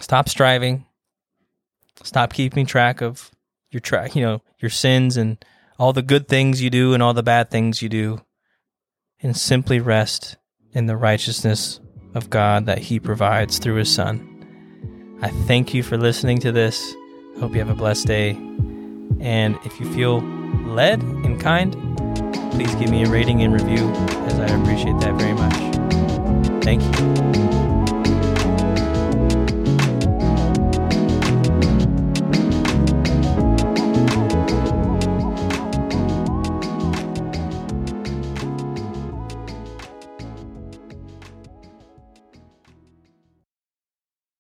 stop 0.01 0.27
striving. 0.27 0.85
Stop 2.06 2.34
keeping 2.34 2.65
track 2.68 3.02
of 3.02 3.32
your 3.72 3.80
track, 3.80 4.15
you 4.15 4.22
know, 4.22 4.41
your 4.60 4.70
sins 4.70 5.18
and 5.18 5.44
all 5.80 5.91
the 5.91 6.04
good 6.04 6.28
things 6.28 6.62
you 6.62 6.70
do 6.70 6.94
and 6.94 7.02
all 7.02 7.13
the 7.13 7.24
bad 7.24 7.50
things 7.50 7.82
you 7.82 7.89
do 7.89 8.22
and 9.22 9.36
simply 9.36 9.80
rest 9.80 10.38
in 10.72 10.86
the 10.86 10.96
righteousness 10.96 11.80
of 12.13 12.30
God 12.30 12.68
that 12.68 12.78
he 12.78 13.00
provides 13.00 13.58
through 13.58 13.76
his 13.76 13.91
son. 13.91 15.18
I 15.22 15.30
thank 15.30 15.74
you 15.74 15.82
for 15.82 15.98
listening 15.98 16.39
to 16.41 16.52
this. 16.52 16.94
I 17.36 17.39
hope 17.39 17.54
you 17.54 17.60
have 17.60 17.70
a 17.70 17.76
blessed 17.76 18.06
day. 18.06 18.32
And 19.20 19.58
if 19.65 19.80
you 19.80 19.91
feel 19.91 20.22
led 20.22 21.02
and 21.02 21.41
kind, 21.41 21.74
please 22.52 22.74
give 22.76 22.91
me 22.91 23.04
a 23.04 23.10
rating 23.10 23.41
and 23.41 23.52
review 23.52 23.89
as 24.28 24.39
I 24.39 24.46
appreciate 24.46 25.00
that 25.00 25.15
very 25.15 25.34
much. 25.34 26.63
Thank 26.63 26.84
you. 26.84 27.55